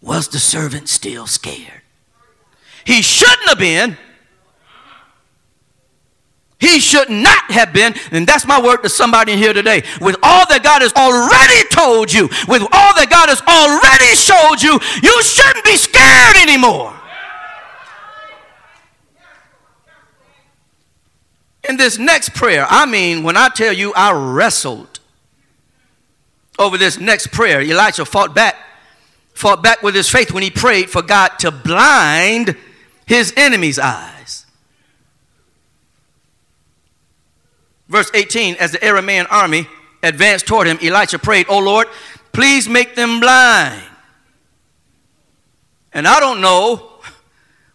[0.00, 1.82] Was the servant still scared?
[2.84, 3.98] He shouldn't have been.
[6.58, 7.94] He should not have been.
[8.12, 9.82] And that's my word to somebody here today.
[10.00, 14.62] With all that God has already told you, with all that God has already showed
[14.62, 16.99] you, you shouldn't be scared anymore.
[21.68, 25.00] In this next prayer, I mean, when I tell you I wrestled
[26.58, 28.56] over this next prayer, Elijah fought back,
[29.34, 32.56] fought back with his faith when he prayed for God to blind
[33.06, 34.46] his enemy's eyes.
[37.88, 39.66] Verse 18 As the Aramean army
[40.02, 41.88] advanced toward him, Elijah prayed, Oh Lord,
[42.32, 43.82] please make them blind.
[45.92, 46.88] And I don't know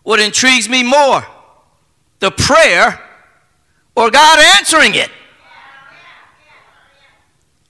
[0.03, 1.25] what intrigues me more
[2.19, 2.99] the prayer
[3.95, 5.10] or God answering it.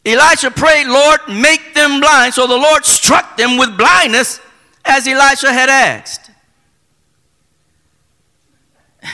[0.05, 2.33] Elisha prayed, Lord, make them blind.
[2.33, 4.39] So the Lord struck them with blindness
[4.83, 6.29] as Elisha had asked.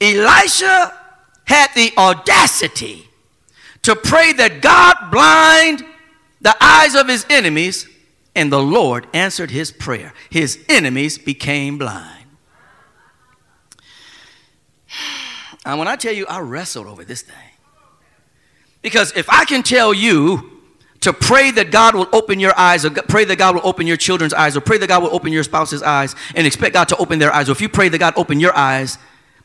[0.00, 0.98] Elisha
[1.44, 3.08] had the audacity
[3.82, 5.84] to pray that God blind
[6.40, 7.88] the eyes of his enemies,
[8.34, 10.12] and the Lord answered his prayer.
[10.30, 12.21] His enemies became blind.
[15.64, 17.36] And when I tell you, I wrestled over this thing.
[18.80, 20.60] Because if I can tell you
[21.00, 23.96] to pray that God will open your eyes, or pray that God will open your
[23.96, 26.96] children's eyes, or pray that God will open your spouse's eyes, and expect God to
[26.96, 28.98] open their eyes, or if you pray that God open your eyes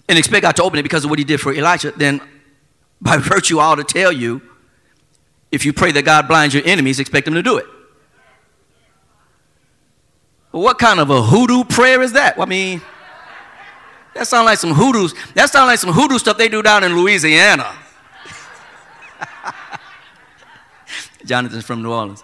[0.07, 2.21] and expect God to open it because of what he did for Elijah, then
[3.01, 4.41] by virtue, I ought to tell you,
[5.51, 7.65] if you pray that God blinds your enemies, expect him to do it.
[10.51, 12.39] What kind of a hoodoo prayer is that?
[12.39, 12.81] I mean,
[14.17, 15.13] that sounds like some hoodoos.
[15.35, 17.71] That sounds like some hoodoo stuff they do down in Louisiana.
[21.25, 22.23] Jonathan's from New Orleans.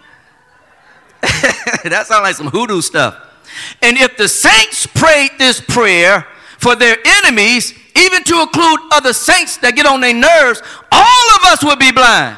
[1.21, 3.15] that sounds like some hoodoo stuff.
[3.83, 6.25] And if the saints prayed this prayer
[6.57, 11.43] for their enemies, even to include other saints that get on their nerves, all of
[11.45, 12.37] us would be blind.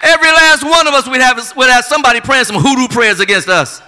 [0.00, 3.48] Every last one of us would have, would have somebody praying some hoodoo prayers against
[3.48, 3.82] us.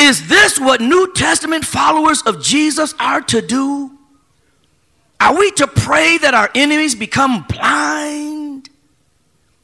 [0.00, 3.98] Is this what New Testament followers of Jesus are to do?
[5.20, 8.70] Are we to pray that our enemies become blind?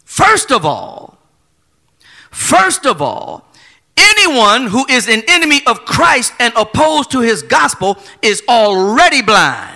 [0.05, 1.16] First of all,
[2.31, 3.46] first of all,
[3.96, 9.72] anyone who is an enemy of Christ and opposed to his gospel is already blind.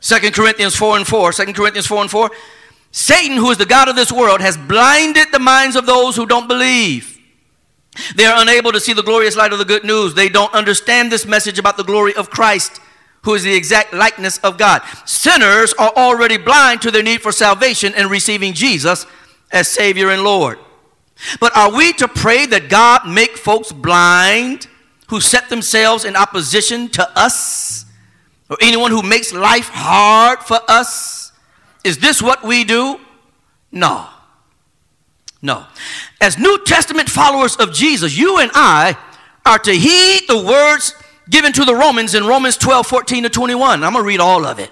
[0.00, 2.30] 2 Corinthians 4 and 4, 2 Corinthians 4 and 4.
[2.90, 6.26] Satan, who is the God of this world, has blinded the minds of those who
[6.26, 7.19] don't believe
[8.14, 10.14] they are unable to see the glorious light of the good news.
[10.14, 12.80] They don't understand this message about the glory of Christ,
[13.22, 14.82] who is the exact likeness of God.
[15.04, 19.06] Sinners are already blind to their need for salvation and receiving Jesus
[19.52, 20.58] as Savior and Lord.
[21.40, 24.68] But are we to pray that God make folks blind
[25.08, 27.84] who set themselves in opposition to us?
[28.48, 31.32] Or anyone who makes life hard for us?
[31.84, 33.00] Is this what we do?
[33.70, 34.08] No.
[35.42, 35.66] No.
[36.20, 38.96] As New Testament followers of Jesus, you and I
[39.46, 40.94] are to heed the words
[41.28, 43.82] given to the Romans in Romans 12, 14 to 21.
[43.82, 44.70] I'm going to read all of it.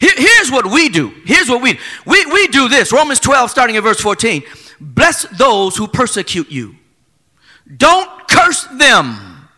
[0.00, 1.12] Here, here's what we do.
[1.24, 1.78] Here's what we do.
[2.06, 2.92] We, we do this.
[2.92, 4.42] Romans 12, starting at verse 14.
[4.80, 6.76] Bless those who persecute you.
[7.76, 9.48] Don't curse them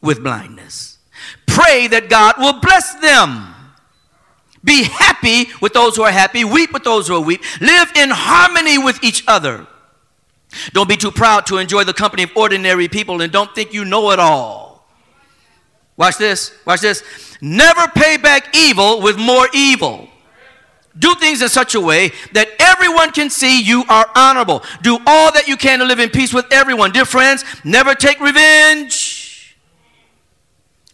[0.00, 0.98] with blindness.
[1.46, 3.49] Pray that God will bless them.
[4.62, 6.44] Be happy with those who are happy.
[6.44, 7.42] Weep with those who are weep.
[7.60, 9.66] Live in harmony with each other.
[10.72, 13.84] Don't be too proud to enjoy the company of ordinary people and don't think you
[13.84, 14.86] know it all.
[15.96, 16.52] Watch this.
[16.66, 17.02] Watch this.
[17.40, 20.08] Never pay back evil with more evil.
[20.98, 24.62] Do things in such a way that everyone can see you are honorable.
[24.82, 26.90] Do all that you can to live in peace with everyone.
[26.90, 29.56] Dear friends, never take revenge.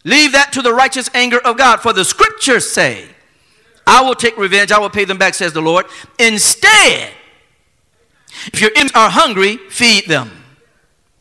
[0.03, 1.81] Leave that to the righteous anger of God.
[1.81, 3.07] For the scriptures say,
[3.87, 5.85] I will take revenge, I will pay them back, says the Lord.
[6.19, 7.09] Instead,
[8.53, 10.31] if your enemies are hungry, feed them.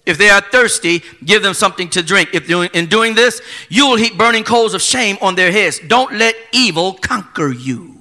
[0.05, 2.31] If they are thirsty, give them something to drink.
[2.33, 5.81] If in doing this, you will heap burning coals of shame on their heads.
[5.81, 7.97] Don't let evil conquer you.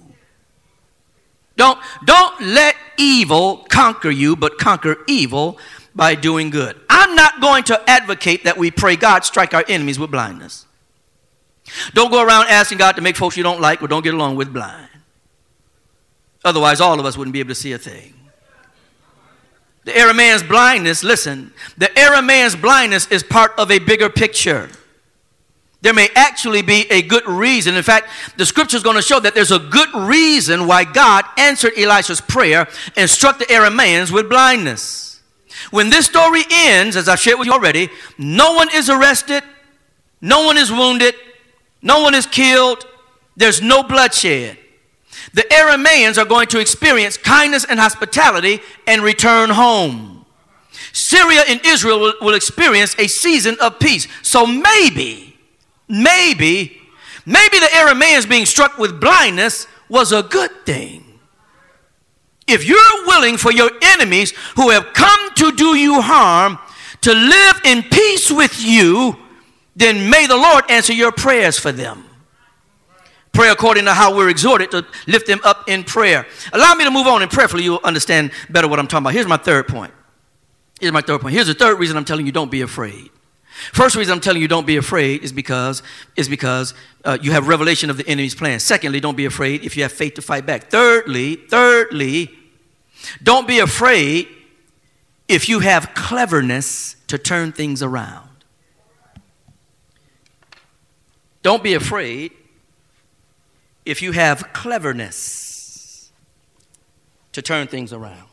[1.57, 5.57] Don't, don't let evil conquer you, but conquer evil
[5.95, 6.79] by doing good.
[6.89, 10.64] I'm not going to advocate that we pray God strike our enemies with blindness.
[11.93, 14.35] Don't go around asking God to make folks you don't like or don't get along
[14.35, 14.89] with blind.
[16.43, 18.13] Otherwise, all of us wouldn't be able to see a thing.
[19.85, 24.69] The Aramean's blindness, listen, the Aramean's blindness is part of a bigger picture.
[25.81, 27.75] There may actually be a good reason.
[27.75, 31.25] In fact, the scripture is going to show that there's a good reason why God
[31.37, 35.21] answered Elisha's prayer and struck the Arameans with blindness.
[35.69, 39.43] When this story ends, as I've shared with you already, no one is arrested,
[40.21, 41.13] no one is wounded,
[41.85, 42.85] no one is killed,
[43.37, 44.57] there's no bloodshed
[45.35, 50.25] the Arameans are going to experience kindness and hospitality and return home.
[50.93, 54.07] Syria and Israel will, will experience a season of peace.
[54.21, 55.37] So maybe,
[55.89, 56.81] maybe,
[57.25, 61.03] maybe the Arameans being struck with blindness was a good thing.
[62.47, 66.59] If you're willing for your enemies who have come to do you harm
[67.01, 69.17] to live in peace with you,
[69.75, 72.05] then may the Lord answer your prayers for them.
[73.33, 76.25] Pray according to how we're exhorted to lift them up in prayer.
[76.53, 79.13] Allow me to move on and prayerfully you'll understand better what I'm talking about.
[79.13, 79.93] Here's my third point.
[80.79, 81.33] Here's my third point.
[81.33, 83.09] Here's the third reason I'm telling you don't be afraid.
[83.73, 85.81] First reason I'm telling you don't be afraid is because
[86.17, 86.73] is because
[87.05, 88.59] uh, you have revelation of the enemy's plan.
[88.59, 90.69] Secondly, don't be afraid if you have faith to fight back.
[90.69, 92.31] Thirdly, thirdly,
[93.23, 94.27] don't be afraid
[95.27, 98.24] if you have cleverness to turn things around.
[101.45, 102.31] Don't be afraid
[103.85, 106.11] if you have cleverness
[107.33, 108.27] to turn things around.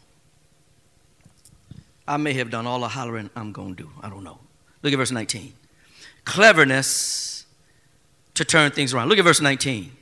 [2.08, 3.90] I may have done all the hollering I'm going to do.
[4.00, 4.38] I don't know.
[4.80, 5.52] Look at verse 19.
[6.24, 7.44] Cleverness
[8.32, 9.10] to turn things around.
[9.10, 9.92] Look at verse 19.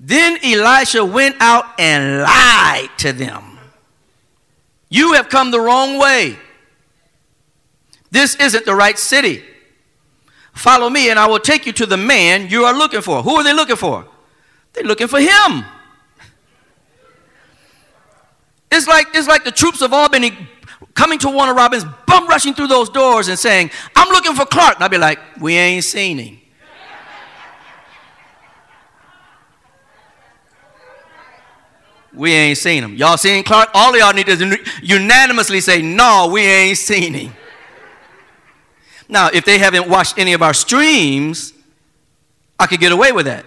[0.00, 3.58] Then Elisha went out and lied to them.
[4.88, 6.38] You have come the wrong way.
[8.10, 9.44] This isn't the right city.
[10.58, 13.22] Follow me, and I will take you to the man you are looking for.
[13.22, 14.04] Who are they looking for?
[14.72, 15.64] They're looking for him.
[18.72, 20.36] It's like, it's like the troops of Albany
[20.94, 24.74] coming to Warner Robins, bum rushing through those doors and saying, I'm looking for Clark.
[24.74, 26.40] And I'd be like, we ain't seen him.
[32.12, 32.96] We ain't seen him.
[32.96, 33.70] Y'all seen Clark?
[33.74, 37.32] All y'all need to unanimously say, no, we ain't seen him.
[39.08, 41.54] Now, if they haven't watched any of our streams,
[42.58, 43.46] I could get away with that.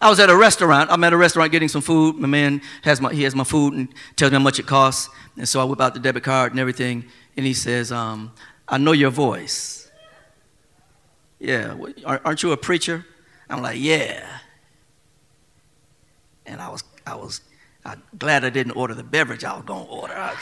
[0.00, 0.90] I was at a restaurant.
[0.90, 2.16] I'm at a restaurant getting some food.
[2.16, 5.10] My man has my, he has my food and tells me how much it costs.
[5.36, 7.04] And so I whip out the debit card and everything.
[7.36, 8.32] And he says, um,
[8.68, 9.90] I know your voice.
[11.40, 13.04] Yeah, aren't you a preacher?
[13.50, 14.24] I'm like, yeah.
[16.46, 17.40] And I was, I was
[17.84, 20.14] I'm glad I didn't order the beverage I was going to order.
[20.14, 20.36] Was,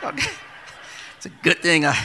[0.00, 0.08] so
[1.16, 1.96] it's a good thing I,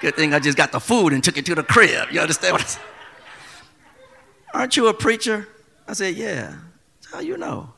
[0.00, 2.08] good thing I just got the food and took it to the crib.
[2.10, 2.86] You understand what I'm saying?
[4.54, 5.48] Aren't you a preacher?
[5.86, 6.54] I said, Yeah.
[7.12, 7.72] How you know?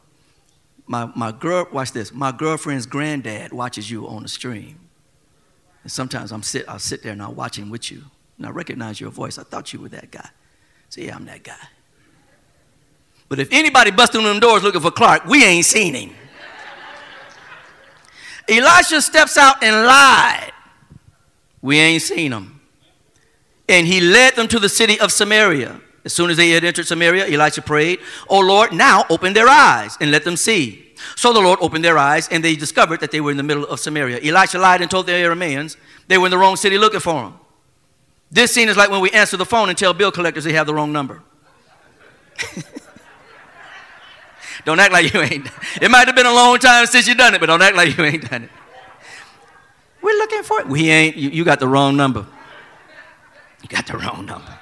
[0.86, 2.12] My, my girl, watch this.
[2.12, 4.80] My girlfriend's granddad watches you on the stream.
[5.84, 8.02] And sometimes I'm sit, I'll sit there and I'll watch him with you.
[8.38, 9.38] And I recognize your voice.
[9.38, 10.28] I thought you were that guy.
[10.88, 11.54] So yeah, I'm that guy.
[13.28, 16.10] But if anybody busting them doors looking for Clark, we ain't seen him.
[18.48, 20.50] Elisha steps out and lied.
[21.62, 22.60] We ain't seen him.
[23.68, 25.80] And he led them to the city of Samaria.
[26.04, 29.96] As soon as they had entered Samaria, Elisha prayed, Oh Lord, now open their eyes
[30.00, 30.92] and let them see.
[31.14, 33.64] So the Lord opened their eyes, and they discovered that they were in the middle
[33.66, 34.20] of Samaria.
[34.22, 35.76] Elisha lied and told the Arameans
[36.08, 37.34] they were in the wrong city looking for him.
[38.30, 40.66] This scene is like when we answer the phone and tell bill collectors they have
[40.66, 41.22] the wrong number.
[44.64, 45.48] don't act like you ain't.
[45.80, 47.96] It might have been a long time since you done it, but don't act like
[47.96, 48.50] you ain't done it.
[50.02, 50.68] We're looking for it.
[50.68, 51.16] We ain't.
[51.16, 52.26] You, you got the wrong number.
[53.62, 54.58] You got the wrong number.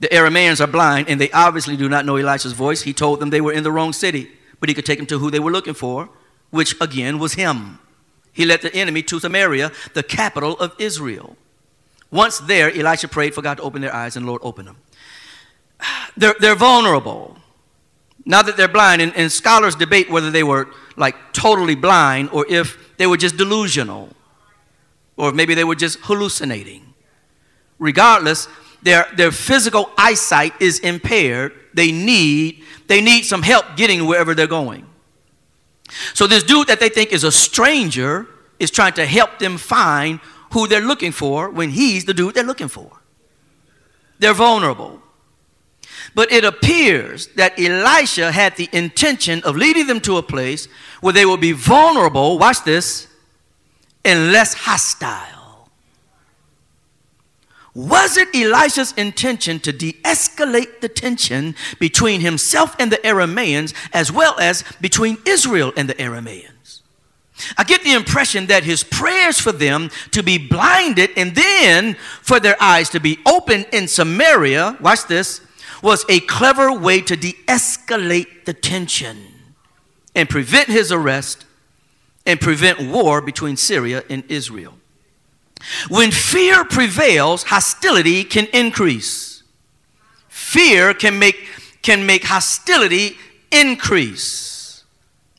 [0.00, 2.82] The Arameans are blind and they obviously do not know Elisha's voice.
[2.82, 5.18] He told them they were in the wrong city, but he could take them to
[5.18, 6.08] who they were looking for
[6.52, 7.80] which again was him.
[8.32, 11.36] He led the enemy to Samaria, the capital of Israel.
[12.10, 14.76] Once there, Elisha prayed for God to open their eyes, and the Lord opened them.
[16.16, 17.38] They're, they're vulnerable.
[18.26, 22.44] Now that they're blind, and, and scholars debate whether they were like totally blind or
[22.48, 24.08] if they were just delusional
[25.16, 26.94] or maybe they were just hallucinating.
[27.80, 28.46] Regardless,
[28.80, 31.52] their, their physical eyesight is impaired.
[31.74, 34.86] They need, they need some help getting wherever they're going.
[36.14, 38.28] So this dude that they think is a stranger
[38.60, 40.20] is trying to help them find
[40.52, 43.00] who they're looking for when he's the dude they're looking for.
[44.20, 45.01] They're vulnerable.
[46.14, 50.68] But it appears that Elisha had the intention of leading them to a place
[51.00, 53.08] where they would be vulnerable, watch this,
[54.04, 55.70] and less hostile.
[57.74, 64.12] Was it Elisha's intention to de escalate the tension between himself and the Aramaeans as
[64.12, 66.82] well as between Israel and the Aramaeans?
[67.56, 72.38] I get the impression that his prayers for them to be blinded and then for
[72.38, 75.40] their eyes to be opened in Samaria, watch this,
[75.82, 79.18] was a clever way to de escalate the tension
[80.14, 81.44] and prevent his arrest
[82.24, 84.74] and prevent war between Syria and Israel.
[85.88, 89.42] When fear prevails, hostility can increase.
[90.28, 91.48] Fear can make,
[91.82, 93.16] can make hostility
[93.50, 94.84] increase.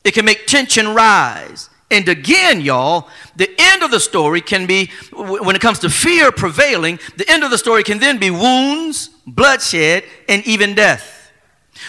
[0.03, 1.69] It can make tension rise.
[1.91, 6.31] And again, y'all, the end of the story can be, when it comes to fear
[6.31, 11.31] prevailing, the end of the story can then be wounds, bloodshed, and even death.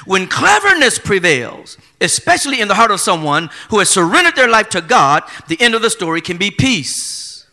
[0.07, 4.81] When cleverness prevails, especially in the heart of someone who has surrendered their life to
[4.81, 7.47] God, the end of the story can be peace.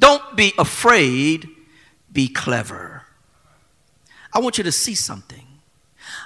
[0.00, 1.48] Don't be afraid,
[2.12, 3.02] be clever.
[4.32, 5.46] I want you to see something.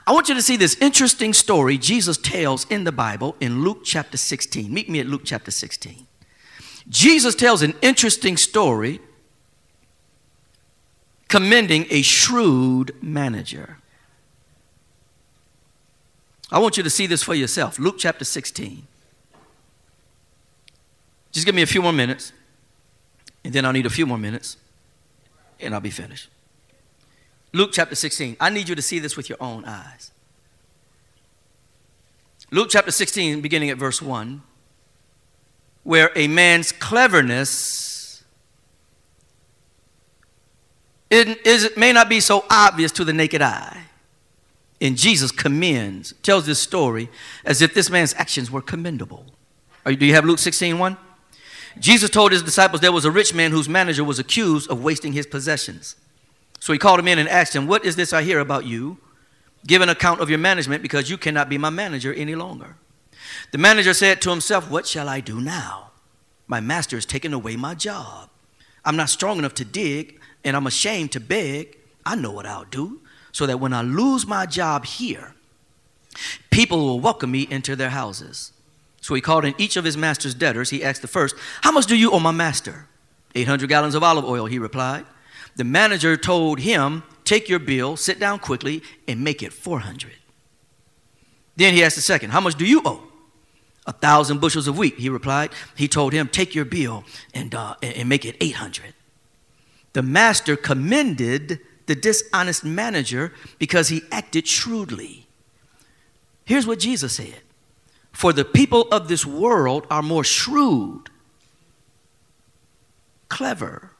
[0.06, 3.82] I want you to see this interesting story Jesus tells in the Bible in Luke
[3.84, 4.72] chapter 16.
[4.72, 6.06] Meet me at Luke chapter 16.
[6.88, 9.00] Jesus tells an interesting story
[11.32, 13.78] commending a shrewd manager.
[16.50, 17.78] I want you to see this for yourself.
[17.78, 18.86] Luke chapter 16.
[21.30, 22.34] Just give me a few more minutes,
[23.42, 24.58] and then I'll need a few more minutes,
[25.58, 26.28] and I'll be finished.
[27.54, 28.36] Luke chapter 16.
[28.38, 30.10] I need you to see this with your own eyes.
[32.50, 34.42] Luke chapter 16, beginning at verse 1,
[35.82, 37.91] where a man's cleverness
[41.12, 43.84] it, is, it may not be so obvious to the naked eye.
[44.80, 47.10] And Jesus commends, tells this story
[47.44, 49.26] as if this man's actions were commendable.
[49.84, 50.96] Are, do you have Luke 16 1?
[51.78, 55.12] Jesus told his disciples there was a rich man whose manager was accused of wasting
[55.12, 55.96] his possessions.
[56.60, 58.98] So he called him in and asked him, What is this I hear about you?
[59.66, 62.76] Give an account of your management because you cannot be my manager any longer.
[63.52, 65.90] The manager said to himself, What shall I do now?
[66.46, 68.30] My master has taken away my job.
[68.84, 71.78] I'm not strong enough to dig, and I'm ashamed to beg.
[72.04, 73.00] I know what I'll do
[73.32, 75.34] so that when I lose my job here,
[76.50, 78.52] people will welcome me into their houses.
[79.00, 80.70] So he called in each of his master's debtors.
[80.70, 82.86] He asked the first, How much do you owe my master?
[83.34, 85.06] 800 gallons of olive oil, he replied.
[85.56, 90.12] The manager told him, Take your bill, sit down quickly, and make it 400.
[91.56, 93.04] Then he asked the second, How much do you owe?
[93.86, 95.50] A thousand bushels of wheat, he replied.
[95.74, 98.94] He told him, Take your bill and, uh, and make it 800.
[99.92, 105.26] The master commended the dishonest manager because he acted shrewdly.
[106.44, 107.40] Here's what Jesus said
[108.12, 111.10] For the people of this world are more shrewd,
[113.28, 113.90] clever,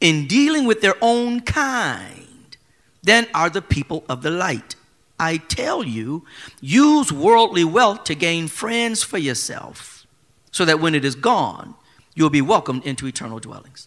[0.00, 2.56] in dealing with their own kind
[3.02, 4.76] than are the people of the light.
[5.18, 6.24] I tell you,
[6.62, 10.06] use worldly wealth to gain friends for yourself,
[10.50, 11.74] so that when it is gone,
[12.14, 13.86] you'll be welcomed into eternal dwellings.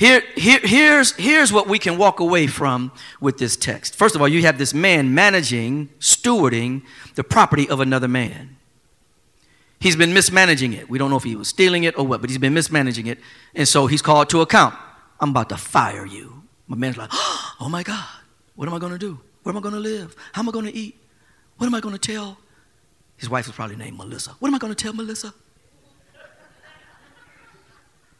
[0.00, 2.90] Here, here, here's, here's what we can walk away from
[3.20, 3.94] with this text.
[3.94, 6.84] First of all, you have this man managing, stewarding
[7.16, 8.56] the property of another man.
[9.78, 10.88] He's been mismanaging it.
[10.88, 13.18] We don't know if he was stealing it or what, but he's been mismanaging it.
[13.54, 14.74] And so he's called to account.
[15.20, 16.44] I'm about to fire you.
[16.66, 18.08] My man's like, oh my God,
[18.54, 19.20] what am I going to do?
[19.42, 20.16] Where am I going to live?
[20.32, 20.98] How am I going to eat?
[21.58, 22.38] What am I going to tell?
[23.18, 24.30] His wife was probably named Melissa.
[24.38, 25.34] What am I going to tell Melissa?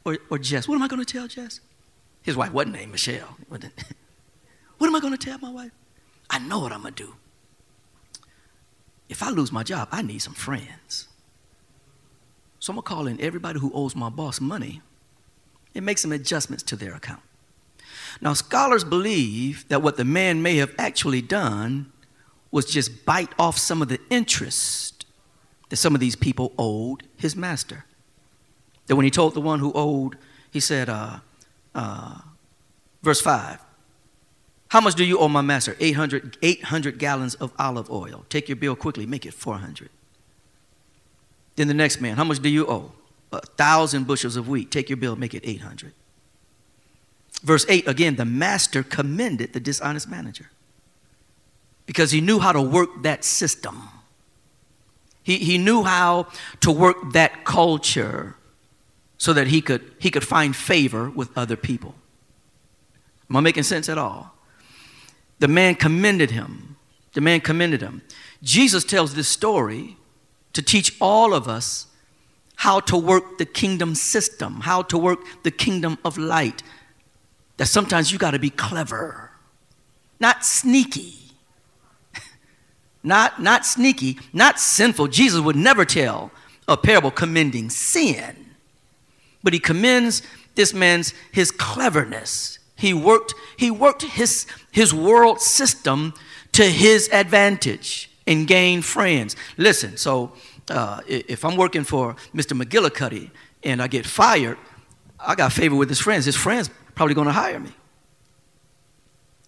[0.05, 0.68] Or, or Jess.
[0.68, 1.61] What am I going to tell Jess?
[2.23, 3.37] His wife wasn't named Michelle.
[3.49, 5.73] what am I going to tell my wife?
[6.29, 7.14] I know what I'm going to do.
[9.09, 11.09] If I lose my job, I need some friends.
[12.61, 14.83] So I'm going to call in everybody who owes my boss money
[15.75, 17.23] and make some adjustments to their account.
[18.21, 21.93] Now, scholars believe that what the man may have actually done
[22.51, 25.07] was just bite off some of the interest
[25.68, 27.85] that some of these people owed his master.
[28.87, 30.16] That when he told the one who owed,
[30.51, 31.21] he said, uh,
[31.75, 32.18] uh,
[33.03, 33.59] verse 5,
[34.68, 35.77] How much do you owe my master?
[35.81, 38.25] 800, 800 gallons of olive oil.
[38.29, 39.91] Take your bill quickly, make it 400.
[41.57, 42.93] Then the next man, How much do you owe?
[43.33, 44.71] A thousand bushels of wheat.
[44.71, 45.93] Take your bill, make it 800.
[47.43, 50.51] Verse 8 again, the master commended the dishonest manager
[51.87, 53.89] because he knew how to work that system.
[55.23, 56.27] He, he knew how
[56.61, 58.37] to work that culture
[59.21, 61.95] so that he could, he could find favor with other people.
[63.29, 64.35] Am I making sense at all?
[65.41, 66.77] The man commended him.
[67.12, 68.01] The man commended him.
[68.43, 69.99] Jesus tells this story
[70.55, 71.87] to teach all of us
[72.57, 76.62] how to work the kingdom system, how to work the kingdom of light.
[77.59, 79.33] That sometimes you got to be clever,
[80.18, 81.12] not sneaky.
[83.03, 85.09] not, not sneaky, not sinful.
[85.09, 86.31] Jesus would never tell
[86.66, 88.47] a parable commending sin
[89.43, 90.22] but he commends
[90.55, 92.59] this man's his cleverness.
[92.76, 96.14] He worked, he worked his, his world system
[96.53, 99.36] to his advantage and gained friends.
[99.57, 100.32] Listen, so
[100.68, 102.61] uh, if I'm working for Mr.
[102.61, 103.30] McGillicuddy
[103.62, 104.59] and I get fired,
[105.18, 106.24] I got favor with his friends.
[106.24, 107.72] His friends probably going to hire me.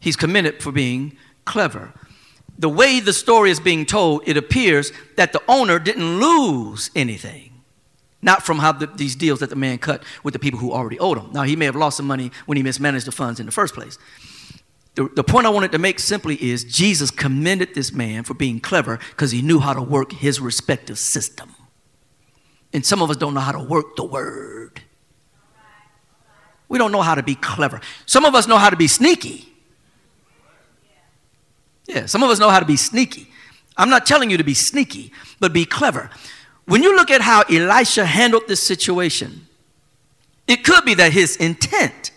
[0.00, 1.92] He's commended for being clever.
[2.58, 7.51] The way the story is being told, it appears that the owner didn't lose anything
[8.22, 10.98] not from how the, these deals that the man cut with the people who already
[10.98, 11.32] owed him.
[11.32, 13.74] Now, he may have lost some money when he mismanaged the funds in the first
[13.74, 13.98] place.
[14.94, 18.60] The, the point I wanted to make simply is Jesus commended this man for being
[18.60, 21.54] clever because he knew how to work his respective system.
[22.72, 24.82] And some of us don't know how to work the word.
[26.68, 27.80] We don't know how to be clever.
[28.06, 29.48] Some of us know how to be sneaky.
[31.86, 33.28] Yeah, some of us know how to be sneaky.
[33.76, 36.10] I'm not telling you to be sneaky, but be clever.
[36.66, 39.46] When you look at how Elisha handled this situation,
[40.46, 42.12] it could be that his intent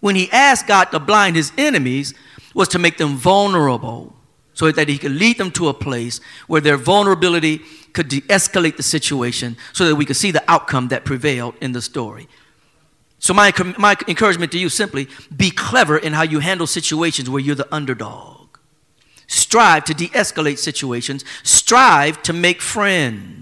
[0.00, 2.14] when he asked God to blind his enemies
[2.54, 4.14] was to make them vulnerable
[4.54, 7.58] so that he could lead them to a place where their vulnerability
[7.92, 11.72] could de escalate the situation so that we could see the outcome that prevailed in
[11.72, 12.28] the story.
[13.20, 17.40] So, my, my encouragement to you simply be clever in how you handle situations where
[17.40, 18.58] you're the underdog.
[19.26, 23.38] Strive to de escalate situations, strive to make friends.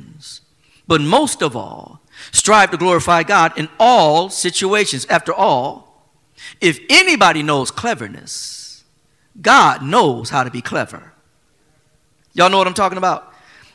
[0.87, 2.01] But most of all,
[2.33, 5.07] strive to glorify God in all situations.
[5.07, 6.13] After all,
[6.61, 8.85] if anybody knows cleverness,
[9.41, 11.13] God knows how to be clever.
[12.35, 13.33] Y'all know what I'm talking about?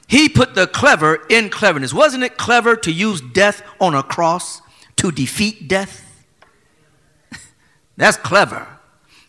[0.08, 1.94] He put the clever in cleverness.
[1.94, 4.62] Wasn't it clever to use death on a cross
[4.98, 6.26] to defeat death?
[7.98, 8.68] That's clever.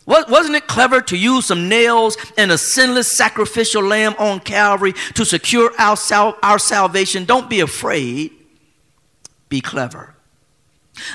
[0.05, 5.25] Wasn't it clever to use some nails and a sinless sacrificial lamb on Calvary to
[5.25, 7.25] secure our, sal- our salvation?
[7.25, 8.31] Don't be afraid.
[9.49, 10.13] Be clever.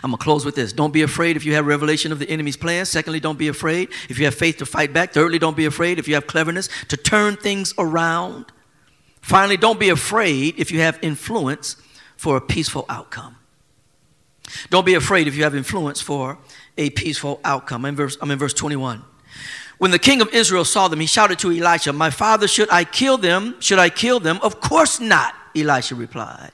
[0.03, 0.73] I'm going to close with this.
[0.73, 2.85] Don't be afraid if you have revelation of the enemy's plan.
[2.85, 5.13] Secondly, don't be afraid if you have faith to fight back.
[5.13, 8.47] Thirdly, don't be afraid if you have cleverness to turn things around.
[9.21, 11.77] Finally, don't be afraid if you have influence
[12.17, 13.38] for a peaceful outcome.
[14.71, 16.39] Don't be afraid if you have influence for
[16.77, 17.85] a peaceful outcome.
[17.85, 19.05] I'm in verse, I'm in verse 21.
[19.79, 22.85] When the king of Israel saw them, he shouted to Elisha, My father, should I
[22.85, 23.55] kill them?
[23.61, 24.39] Should I kill them?
[24.43, 26.51] Of course not, Elisha replied.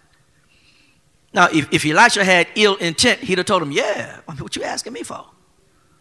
[1.33, 4.93] Now, if, if Elisha had ill intent, he'd have told him, Yeah, what you asking
[4.93, 5.25] me for?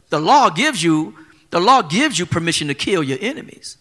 [0.09, 1.15] The law gives you,
[1.49, 3.77] the law gives you permission to kill your enemies.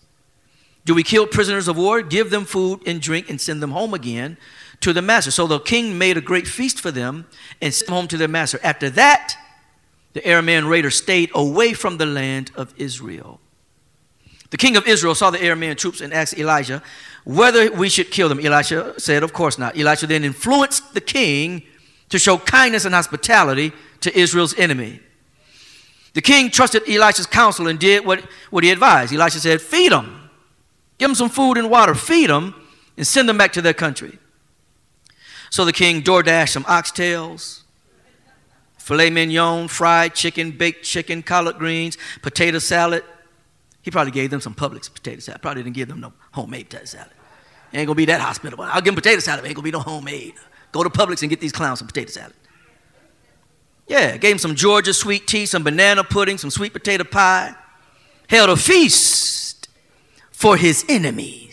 [0.84, 3.94] Do we kill prisoners of war, give them food and drink, and send them home
[3.94, 4.36] again
[4.82, 5.30] to the master?
[5.30, 7.26] So the king made a great feast for them
[7.60, 8.60] and sent them home to their master.
[8.62, 9.36] After that,
[10.12, 13.40] the Aramean raiders stayed away from the land of Israel.
[14.50, 16.82] The king of Israel saw the Aramean troops and asked Elijah
[17.24, 18.38] whether we should kill them.
[18.38, 19.78] Elisha said, Of course not.
[19.78, 21.62] Elisha then influenced the king
[22.10, 25.00] to show kindness and hospitality to Israel's enemy.
[26.14, 28.20] The king trusted Elisha's counsel and did what,
[28.50, 29.14] what he advised.
[29.14, 30.28] Elisha said, Feed them,
[30.98, 32.54] give them some food and water, feed them,
[32.98, 34.18] and send them back to their country.
[35.52, 37.60] So the king door dashed some oxtails
[38.78, 43.04] filet mignon, fried chicken, baked chicken, collard greens, potato salad.
[43.82, 45.42] He probably gave them some Publix potato salad.
[45.42, 47.12] Probably didn't give them no homemade potato salad.
[47.74, 48.64] ain't gonna be that hospitable.
[48.64, 50.32] I'll give them potato salad, ain't gonna be no homemade.
[50.72, 52.32] Go to Publix and get these clowns some potato salad.
[53.88, 57.54] Yeah, gave him some Georgia sweet tea, some banana pudding, some sweet potato pie.
[58.26, 59.68] Held a feast
[60.30, 61.51] for his enemies.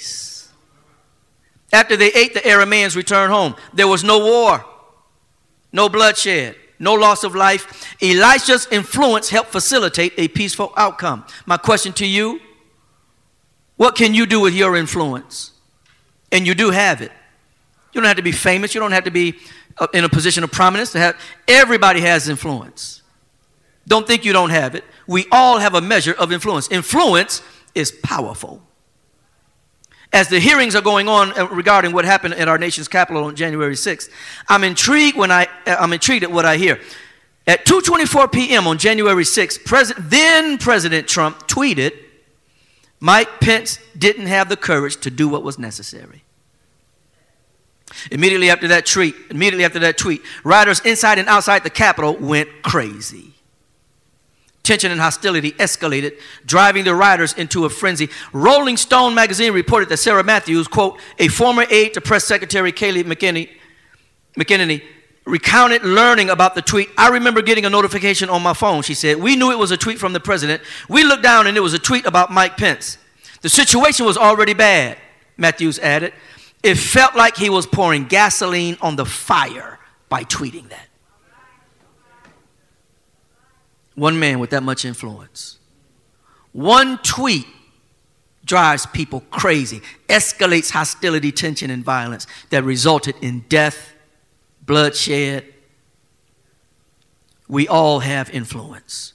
[1.72, 3.55] After they ate, the Arameans returned home.
[3.74, 4.65] There was no war,
[5.72, 7.86] no bloodshed no loss of life.
[8.01, 11.26] Elisha's influence helped facilitate a peaceful outcome.
[11.45, 12.39] My question to you
[13.76, 15.53] what can you do with your influence?
[16.34, 17.13] And you do have it.
[17.93, 18.76] You don't have to be famous.
[18.76, 19.36] You don't have to be
[19.78, 21.15] uh, in a position of prominence to have.
[21.47, 23.03] Everybody has influence.
[23.88, 24.84] Don't think you don't have it.
[25.07, 26.70] We all have a measure of influence.
[26.70, 27.41] Influence
[27.74, 28.61] is powerful.
[30.12, 33.36] As the hearings are going on uh, regarding what happened at our nation's capital on
[33.36, 34.10] January 6th,
[34.47, 36.80] I'm intrigued when I uh, I'm intrigued at what I hear.
[37.45, 38.68] At 2:24 p.m.
[38.68, 41.93] on January 6th, President, then President Trump tweeted,
[42.99, 46.24] "Mike Pence didn't have the courage to do what was necessary."
[48.12, 52.49] Immediately after that tweet, immediately after that tweet, riders inside and outside the Capitol went
[52.64, 53.28] crazy.
[54.64, 58.10] Tension and hostility escalated, driving the rioters into a frenzy.
[58.34, 63.03] Rolling Stone magazine reported that Sarah Matthews, quote, a former aide to Press Secretary Kayleigh
[63.03, 63.49] McEnany,
[64.38, 64.84] McEnany,
[65.26, 66.89] recounted learning about the tweet.
[66.97, 68.82] I remember getting a notification on my phone.
[68.82, 70.62] She said, We knew it was a tweet from the president.
[70.89, 72.97] We looked down and it was a tweet about Mike Pence.
[73.41, 74.97] The situation was already bad,
[75.38, 76.14] Matthews added.
[76.62, 79.80] It felt like he was pouring gasoline on the fire
[80.10, 80.88] by tweeting that.
[83.99, 85.59] One man with that much influence.
[86.53, 87.45] One tweet
[88.45, 93.93] drives people crazy, escalates hostility, tension, and violence that resulted in death,
[94.65, 95.45] bloodshed.
[97.49, 99.13] We all have influence.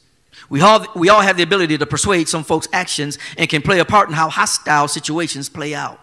[0.51, 3.79] We all, we all have the ability to persuade some folks' actions and can play
[3.79, 5.99] a part in how hostile situations play out.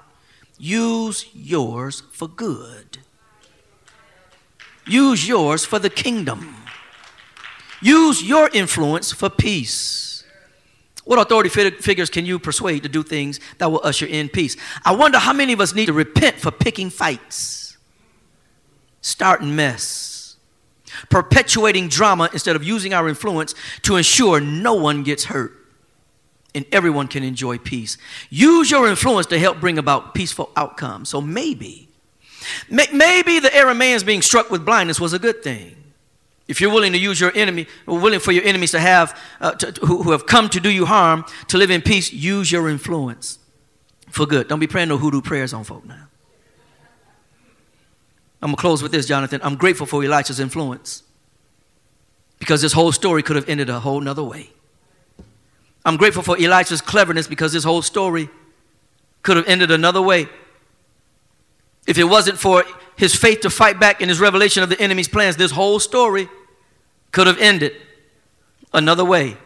[0.58, 2.98] Use yours for good.
[4.88, 6.56] Use yours for the kingdom.
[7.82, 10.24] Use your influence for peace.
[11.04, 14.56] What authority figures can you persuade to do things that will usher in peace?
[14.86, 17.78] I wonder how many of us need to repent for picking fights,
[19.02, 20.38] starting mess,
[21.10, 25.54] perpetuating drama instead of using our influence to ensure no one gets hurt
[26.54, 27.98] and everyone can enjoy peace.
[28.30, 31.10] Use your influence to help bring about peaceful outcomes.
[31.10, 31.90] So maybe,
[32.70, 35.81] maybe the Arameans being struck with blindness was a good thing.
[36.52, 39.86] If you're willing to use your enemy, willing for your enemies to have, uh, to,
[39.86, 43.40] who, who have come to do you harm, to live in peace, use your influence
[44.10, 44.50] for good.
[44.50, 46.10] Don't be praying no hoodoo prayers on folk now.
[48.42, 49.40] I'm going to close with this, Jonathan.
[49.46, 51.04] I'm grateful for Elisha's influence
[52.38, 54.50] because this whole story could have ended a whole nother way.
[55.86, 58.30] I'm grateful for Elisha's cleverness because this whole story
[59.22, 60.28] could have ended another way.
[61.88, 62.66] If it wasn't for
[62.98, 66.28] his faith to fight back in his revelation of the enemy's plans, this whole story
[67.12, 67.74] could have ended
[68.74, 69.38] another way.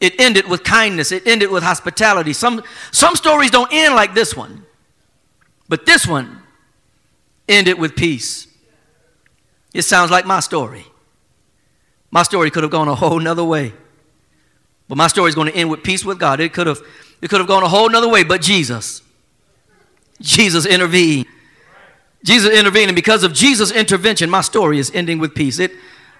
[0.00, 2.32] It ended with kindness, it ended with hospitality.
[2.32, 2.62] Some,
[2.92, 4.64] some stories don't end like this one,
[5.68, 6.42] but this one
[7.48, 8.46] ended with peace.
[9.74, 10.86] It sounds like my story.
[12.10, 13.74] My story could have gone a whole nother way.
[14.88, 16.40] But my story is going to end with peace with God.
[16.40, 16.80] It could have,
[17.20, 19.02] it could have gone a whole nother way, but Jesus.
[20.20, 21.26] Jesus intervened.
[22.24, 25.58] Jesus intervened, and because of Jesus' intervention, my story is ending with peace.
[25.58, 25.72] It,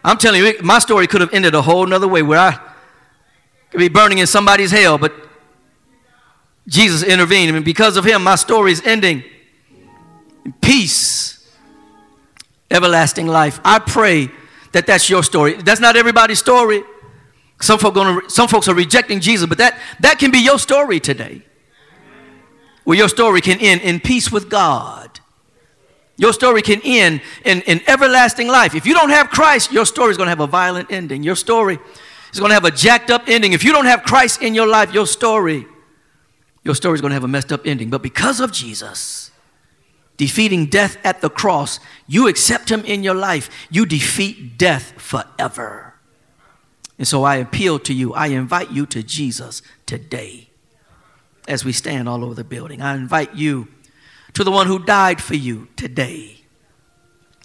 [0.04, 2.58] I'm telling you, my story could have ended a whole nother way where I
[3.70, 5.12] could be burning in somebody's hell, but
[6.66, 9.24] Jesus intervened, and because of him, my story is ending
[10.44, 11.48] in peace,
[12.70, 13.60] everlasting life.
[13.64, 14.30] I pray
[14.72, 15.54] that that's your story.
[15.54, 16.82] That's not everybody's story.
[17.60, 21.00] Some, folk gonna, some folks are rejecting Jesus, but that, that can be your story
[21.00, 21.42] today.
[22.84, 25.20] Where your story can end in peace with God.
[26.18, 28.74] Your story can end in, in everlasting life.
[28.74, 31.22] If you don't have Christ, your story is going to have a violent ending.
[31.22, 31.78] Your story
[32.32, 33.52] is going to have a jacked up ending.
[33.52, 35.64] If you don't have Christ in your life, your story,
[36.64, 37.88] your story is going to have a messed up ending.
[37.88, 39.30] But because of Jesus,
[40.16, 45.94] defeating death at the cross, you accept him in your life, you defeat death forever.
[46.98, 50.50] And so I appeal to you, I invite you to Jesus today
[51.46, 52.82] as we stand all over the building.
[52.82, 53.68] I invite you
[54.34, 56.42] to the one who died for you today.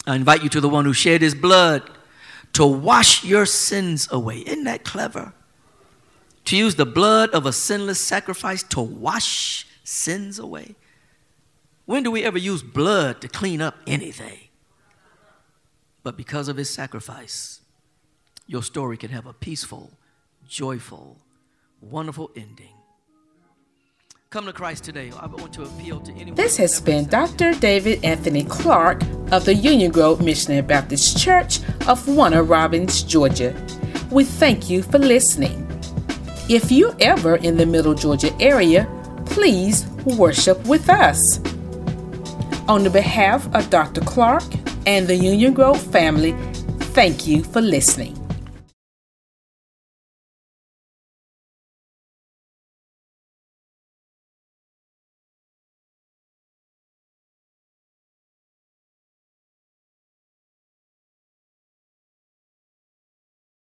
[0.06, 1.90] I invite you to the one who shed his blood
[2.52, 4.40] to wash your sins away.
[4.40, 5.32] Isn't that clever?
[6.46, 10.74] To use the blood of a sinless sacrifice to wash sins away.
[11.86, 14.38] When do we ever use blood to clean up anything?
[16.02, 17.60] But because of his sacrifice,
[18.46, 19.90] your story can have a peaceful,
[20.46, 21.18] joyful,
[21.80, 22.73] wonderful ending.
[24.34, 25.12] Come to Christ today.
[25.20, 26.34] I want to appeal to anyone.
[26.34, 27.52] This has been Dr.
[27.52, 33.54] David Anthony Clark of the Union Grove Missionary Baptist Church of Warner Robins, Georgia.
[34.10, 35.64] We thank you for listening.
[36.48, 38.88] If you're ever in the Middle Georgia area,
[39.24, 41.38] please worship with us.
[42.66, 44.00] On the behalf of Dr.
[44.00, 44.42] Clark
[44.84, 46.32] and the Union Grove family,
[46.92, 48.23] thank you for listening.